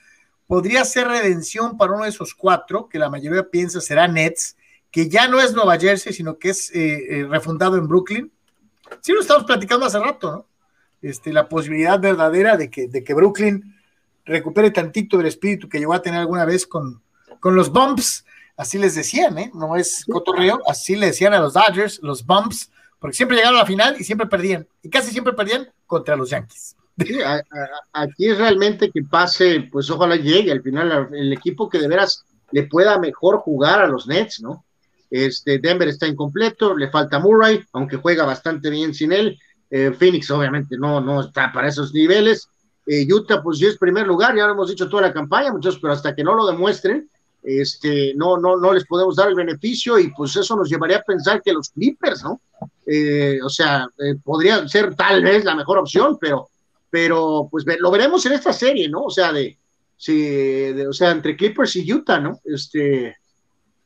[0.47, 4.57] Podría ser redención para uno de esos cuatro, que la mayoría piensa será Nets,
[4.91, 8.31] que ya no es Nueva Jersey, sino que es eh, eh, refundado en Brooklyn.
[9.01, 10.47] Sí, lo estamos platicando hace rato, ¿no?
[11.03, 13.75] Este, la posibilidad verdadera de que, de que Brooklyn
[14.25, 17.03] recupere tantito del espíritu que llegó a tener alguna vez con,
[17.41, 18.25] con los bumps,
[18.57, 19.51] así les decían, ¿eh?
[19.53, 22.71] No es cotorreo, así le decían a los Dodgers, los bumps,
[23.05, 26.31] porque siempre llegaron a la final y siempre perdían, y casi siempre perdían contra los
[26.31, 26.75] Yankees.
[27.93, 32.25] aquí es realmente que pase, pues ojalá llegue al final el equipo que de veras
[32.51, 34.65] le pueda mejor jugar a los Nets, ¿no?
[35.11, 39.39] Este, Denver está incompleto, le falta Murray, aunque juega bastante bien sin él.
[39.69, 42.49] Eh, Phoenix obviamente no, no está para esos niveles.
[42.87, 45.79] Eh, Utah, pues ya es primer lugar, ya lo hemos dicho toda la campaña, muchachos,
[45.79, 47.11] pero hasta que no lo demuestren,
[47.45, 51.03] este, no, no, no les podemos dar el beneficio y pues eso nos llevaría a
[51.03, 52.41] pensar que los Clippers, ¿no?
[52.87, 56.49] Eh, o sea, eh, podría ser tal vez la mejor opción, pero,
[56.91, 59.05] pero pues lo veremos en esta serie, ¿no?
[59.05, 59.59] O sea, de,
[59.97, 62.41] sí, o sea, entre Clippers y Utah, ¿no?
[62.45, 63.17] Este,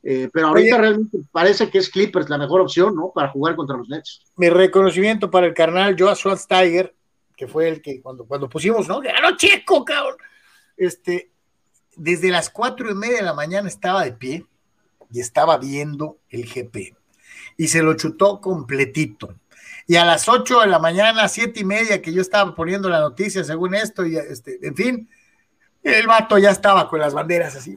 [0.03, 3.11] eh, pero ahorita realmente parece que es Clippers la mejor opción, ¿no?
[3.13, 4.23] Para jugar contra los Nets.
[4.37, 6.95] Mi reconocimiento para el carnal Joa Tiger
[7.39, 8.99] que fue el que cuando, cuando pusimos, ¿no?
[8.99, 10.17] ¡Ganó Checo, cabrón!
[10.75, 11.28] Este,
[11.99, 14.45] desde las cuatro y media de la mañana estaba de pie
[15.11, 16.95] y estaba viendo el GP
[17.57, 19.35] y se lo chutó completito.
[19.85, 22.99] Y a las ocho de la mañana, siete y media, que yo estaba poniendo la
[22.99, 25.09] noticia según esto, y este, en fin,
[25.83, 27.75] el vato ya estaba con las banderas así.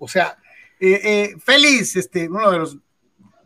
[0.00, 0.38] O sea,
[0.80, 2.78] eh, eh, feliz, este, uno de los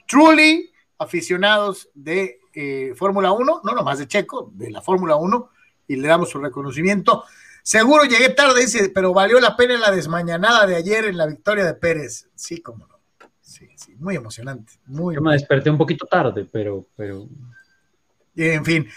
[0.07, 5.51] truly aficionados de eh, Fórmula 1, no nomás de Checo, de la Fórmula 1,
[5.89, 7.25] y le damos su reconocimiento.
[7.63, 11.65] Seguro llegué tarde, dice, pero valió la pena la desmañanada de ayer en la victoria
[11.65, 12.29] de Pérez.
[12.35, 12.99] Sí, cómo no.
[13.41, 14.75] Sí, sí, muy emocionante.
[14.87, 16.87] Muy Yo me desperté un poquito tarde, pero.
[16.97, 17.27] pero...
[18.37, 18.89] En fin.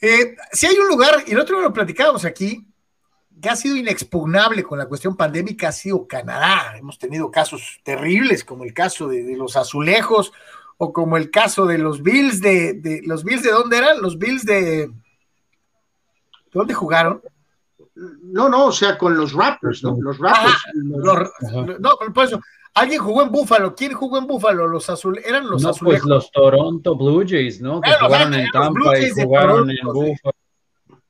[0.00, 2.66] Eh, si hay un lugar, y el otro día lo platicábamos aquí,
[3.40, 6.76] que ha sido inexpugnable con la cuestión pandémica, ha sido Canadá.
[6.78, 10.32] Hemos tenido casos terribles, como el caso de, de los azulejos,
[10.76, 14.18] o como el caso de los Bills de, de los Bills de dónde eran, los
[14.18, 14.90] Bills de
[16.52, 17.22] ¿dónde jugaron?
[17.96, 19.96] No, no, o sea, con los Raptors, ¿no?
[20.00, 20.58] Los Raptors.
[21.78, 22.40] no, por eso,
[22.74, 23.74] alguien jugó en Búfalo.
[23.74, 24.66] ¿Quién jugó en Búfalo?
[24.66, 27.80] Los azul, eran los no, Pues los Toronto Blue Jays, ¿no?
[27.80, 30.34] Que jugaron en Tampa y jugaron en Búfalo.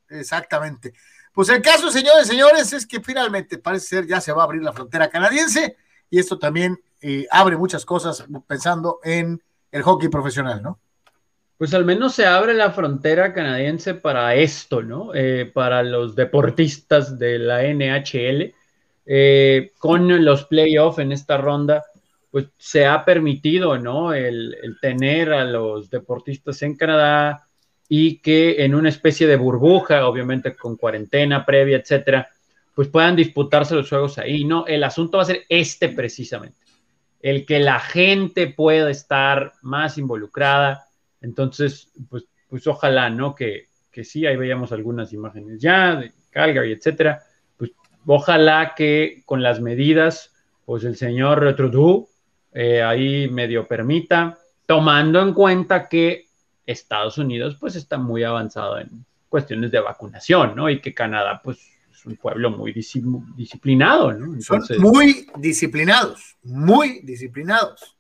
[0.09, 0.93] Exactamente.
[1.32, 4.62] Pues el caso, señores, señores, es que finalmente parece ser ya se va a abrir
[4.62, 5.76] la frontera canadiense
[6.09, 10.78] y esto también eh, abre muchas cosas pensando en el hockey profesional, ¿no?
[11.57, 15.14] Pues al menos se abre la frontera canadiense para esto, ¿no?
[15.14, 18.55] Eh, para los deportistas de la NHL.
[19.07, 21.84] Eh, con los playoffs en esta ronda,
[22.30, 24.12] pues se ha permitido, ¿no?
[24.12, 27.46] El, tener a los deportistas en Canadá
[27.88, 32.28] y que en una especie de burbuja, obviamente con cuarentena previa, etcétera,
[32.74, 34.66] pues puedan disputarse los juegos ahí, ¿no?
[34.66, 36.59] El asunto va a ser este precisamente,
[37.20, 40.84] el que la gente pueda estar más involucrada,
[41.25, 43.35] entonces, pues, pues ojalá, ¿no?
[43.35, 47.22] Que, que sí, ahí veíamos algunas imágenes ya de Calgary, etcétera.
[47.57, 47.72] Pues
[48.07, 50.33] ojalá que con las medidas,
[50.64, 52.09] pues el señor Trudeau
[52.53, 56.27] eh, ahí medio permita, tomando en cuenta que
[56.66, 60.70] Estados Unidos, pues está muy avanzado en cuestiones de vacunación, ¿no?
[60.70, 61.59] Y que Canadá, pues
[61.93, 64.41] es un pueblo muy disciplinado, ¿no?
[64.41, 67.93] Son muy disciplinados, muy disciplinados.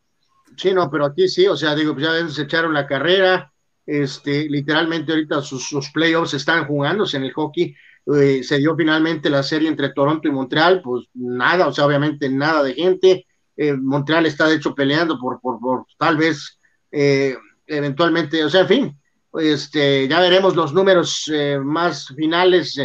[0.56, 3.52] Sí, no, pero aquí sí, o sea, digo, pues ya se echaron la carrera,
[3.86, 7.74] este, literalmente ahorita sus, playoffs están jugándose en el hockey,
[8.14, 12.28] eh, se dio finalmente la serie entre Toronto y Montreal, pues nada, o sea, obviamente
[12.28, 13.26] nada de gente,
[13.56, 16.58] eh, Montreal está de hecho peleando por, por, por tal vez,
[16.90, 17.36] eh,
[17.66, 19.00] eventualmente, o sea, en fin,
[19.34, 21.30] este, ya veremos los números
[21.62, 22.78] más finales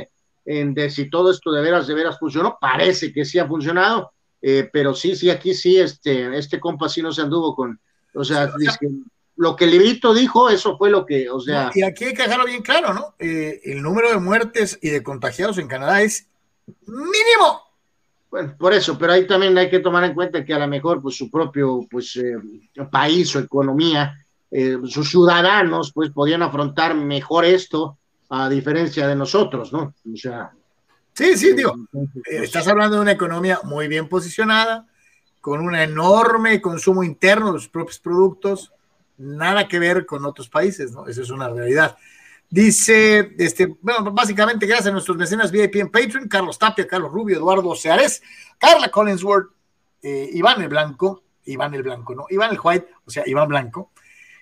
[0.50, 2.58] en de si todo esto de veras, de veras funcionó.
[2.60, 4.12] Parece que sí ha funcionado,
[4.42, 7.80] eh, pero sí, sí, aquí sí, este, este compa sí no se anduvo con,
[8.14, 8.52] o sea,
[9.36, 11.72] lo que librito dijo, eso fue lo que, o sea.
[11.74, 13.16] y aquí hay que dejarlo bien claro, ¿no?
[13.20, 16.28] Eh, el número de muertes y de contagiados en Canadá es
[16.86, 17.64] mínimo.
[18.30, 21.02] Bueno, por eso, pero ahí también hay que tomar en cuenta que a lo mejor,
[21.02, 22.36] pues su propio, pues, eh,
[22.92, 24.24] país o economía,
[24.86, 27.98] sus ciudadanos, pues, podían afrontar mejor esto
[28.30, 29.94] a diferencia de nosotros, ¿no?
[30.12, 30.52] O sea.
[31.20, 31.76] Sí, sí, digo,
[32.32, 34.88] eh, estás hablando de una economía muy bien posicionada,
[35.42, 38.72] con un enorme consumo interno de sus propios productos,
[39.18, 41.08] nada que ver con otros países, ¿no?
[41.08, 41.98] Esa es una realidad.
[42.50, 47.36] Dice, este, bueno, básicamente gracias a nuestros mecenas VIP en Patreon, Carlos Tapia, Carlos Rubio,
[47.36, 48.24] Eduardo Seares,
[48.58, 49.52] Carla Collinsworth,
[50.02, 52.28] eh, Iván el Blanco, Iván el Blanco, ¿no?
[52.30, 53.92] Iván el White, o sea, Iván Blanco,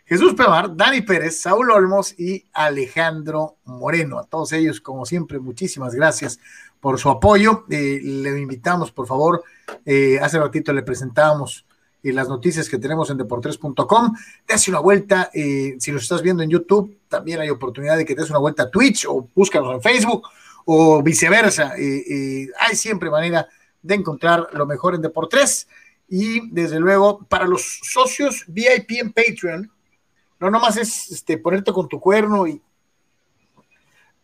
[0.08, 4.20] Jesús Pemar, Dani Pérez, Saúl Olmos y Alejandro Moreno.
[4.20, 6.40] A todos ellos, como siempre, muchísimas gracias
[6.80, 7.66] por su apoyo.
[7.70, 9.44] Eh, le invitamos, por favor,
[9.86, 11.66] eh, hace ratito le presentábamos
[12.04, 14.14] eh, las noticias que tenemos en deportres.com.
[14.48, 18.30] Dese una vuelta, si nos estás viendo en YouTube, también hay oportunidad de que des
[18.30, 20.28] una vuelta a Twitch o búscanos en Facebook
[20.66, 21.74] o viceversa.
[21.74, 23.48] hay siempre manera
[23.82, 25.68] de encontrar lo mejor en Deportes.
[26.10, 29.72] Y desde luego, para los socios VIP en Patreon,
[30.40, 32.62] no nomás es este, ponerte con tu cuerno y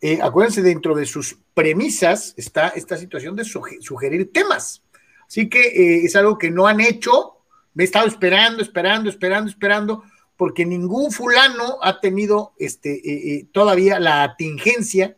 [0.05, 4.83] eh, acuérdense, dentro de sus premisas está esta situación de sugerir temas.
[5.25, 7.37] Así que eh, es algo que no han hecho.
[7.73, 10.03] Me he estado esperando, esperando, esperando, esperando,
[10.35, 15.15] porque ningún fulano ha tenido este, eh, todavía la atingencia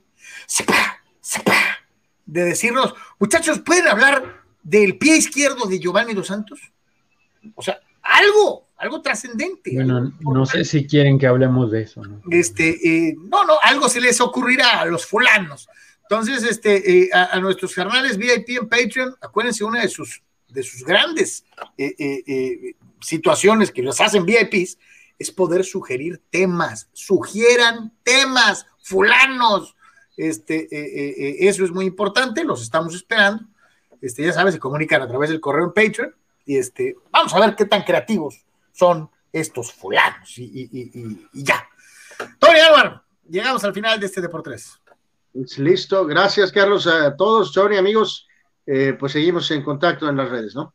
[2.27, 6.59] de decirnos, muchachos, ¿pueden hablar del pie izquierdo de Giovanni Dos Santos?
[7.55, 9.71] O sea, algo, algo trascendente.
[9.73, 12.03] Bueno, no sé si quieren que hablemos de eso.
[12.03, 12.21] ¿no?
[12.29, 15.67] Este, eh, no, no, algo se les ocurrirá a los fulanos.
[16.03, 20.83] Entonces, este, eh, a, nuestros carnales VIP en Patreon, acuérdense una de sus, de sus
[20.83, 21.45] grandes
[21.77, 24.77] eh, situaciones que los hacen VIPs
[25.17, 29.75] es poder sugerir temas, sugieran temas, fulanos.
[30.17, 33.43] Este, eso es muy importante, los estamos esperando.
[34.01, 36.13] Este, ya sabes, se comunican a través del correo en Patreon.
[36.45, 38.45] Y este, vamos a ver qué tan creativos
[38.75, 41.67] son estos fulanos y, ya.
[42.39, 44.79] Tony Álvaro, llegamos al final de este Deportes.
[45.57, 48.27] Listo, gracias Carlos a todos, Tony, amigos,
[48.65, 50.73] eh, pues seguimos en contacto en las redes, ¿no?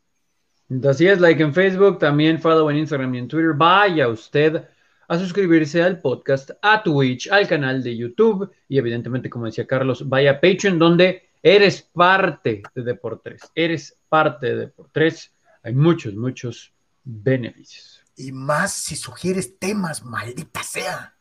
[0.89, 3.55] Así es, like en Facebook, también follow en Instagram y en Twitter.
[3.55, 4.65] Vaya usted
[5.09, 10.09] a suscribirse al podcast, a Twitch, al canal de YouTube y evidentemente, como decía Carlos,
[10.09, 15.35] vaya a Patreon donde eres parte de Deportes, eres parte de Deportes.
[15.63, 16.73] Hay muchos, muchos
[17.05, 18.05] beneficios.
[18.17, 21.17] Y más si sugieres temas, maldita sea.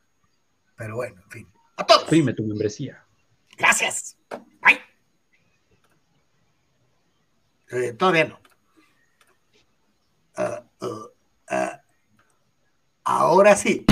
[0.76, 1.48] Pero bueno, en fin.
[1.76, 2.04] A todos.
[2.04, 3.04] Prime tu membresía.
[3.56, 4.16] Gracias.
[4.62, 4.80] Bye.
[7.70, 8.40] Eh, todavía no.
[10.36, 11.06] Ah, ah,
[11.48, 11.80] ah.
[13.04, 13.84] Ahora sí.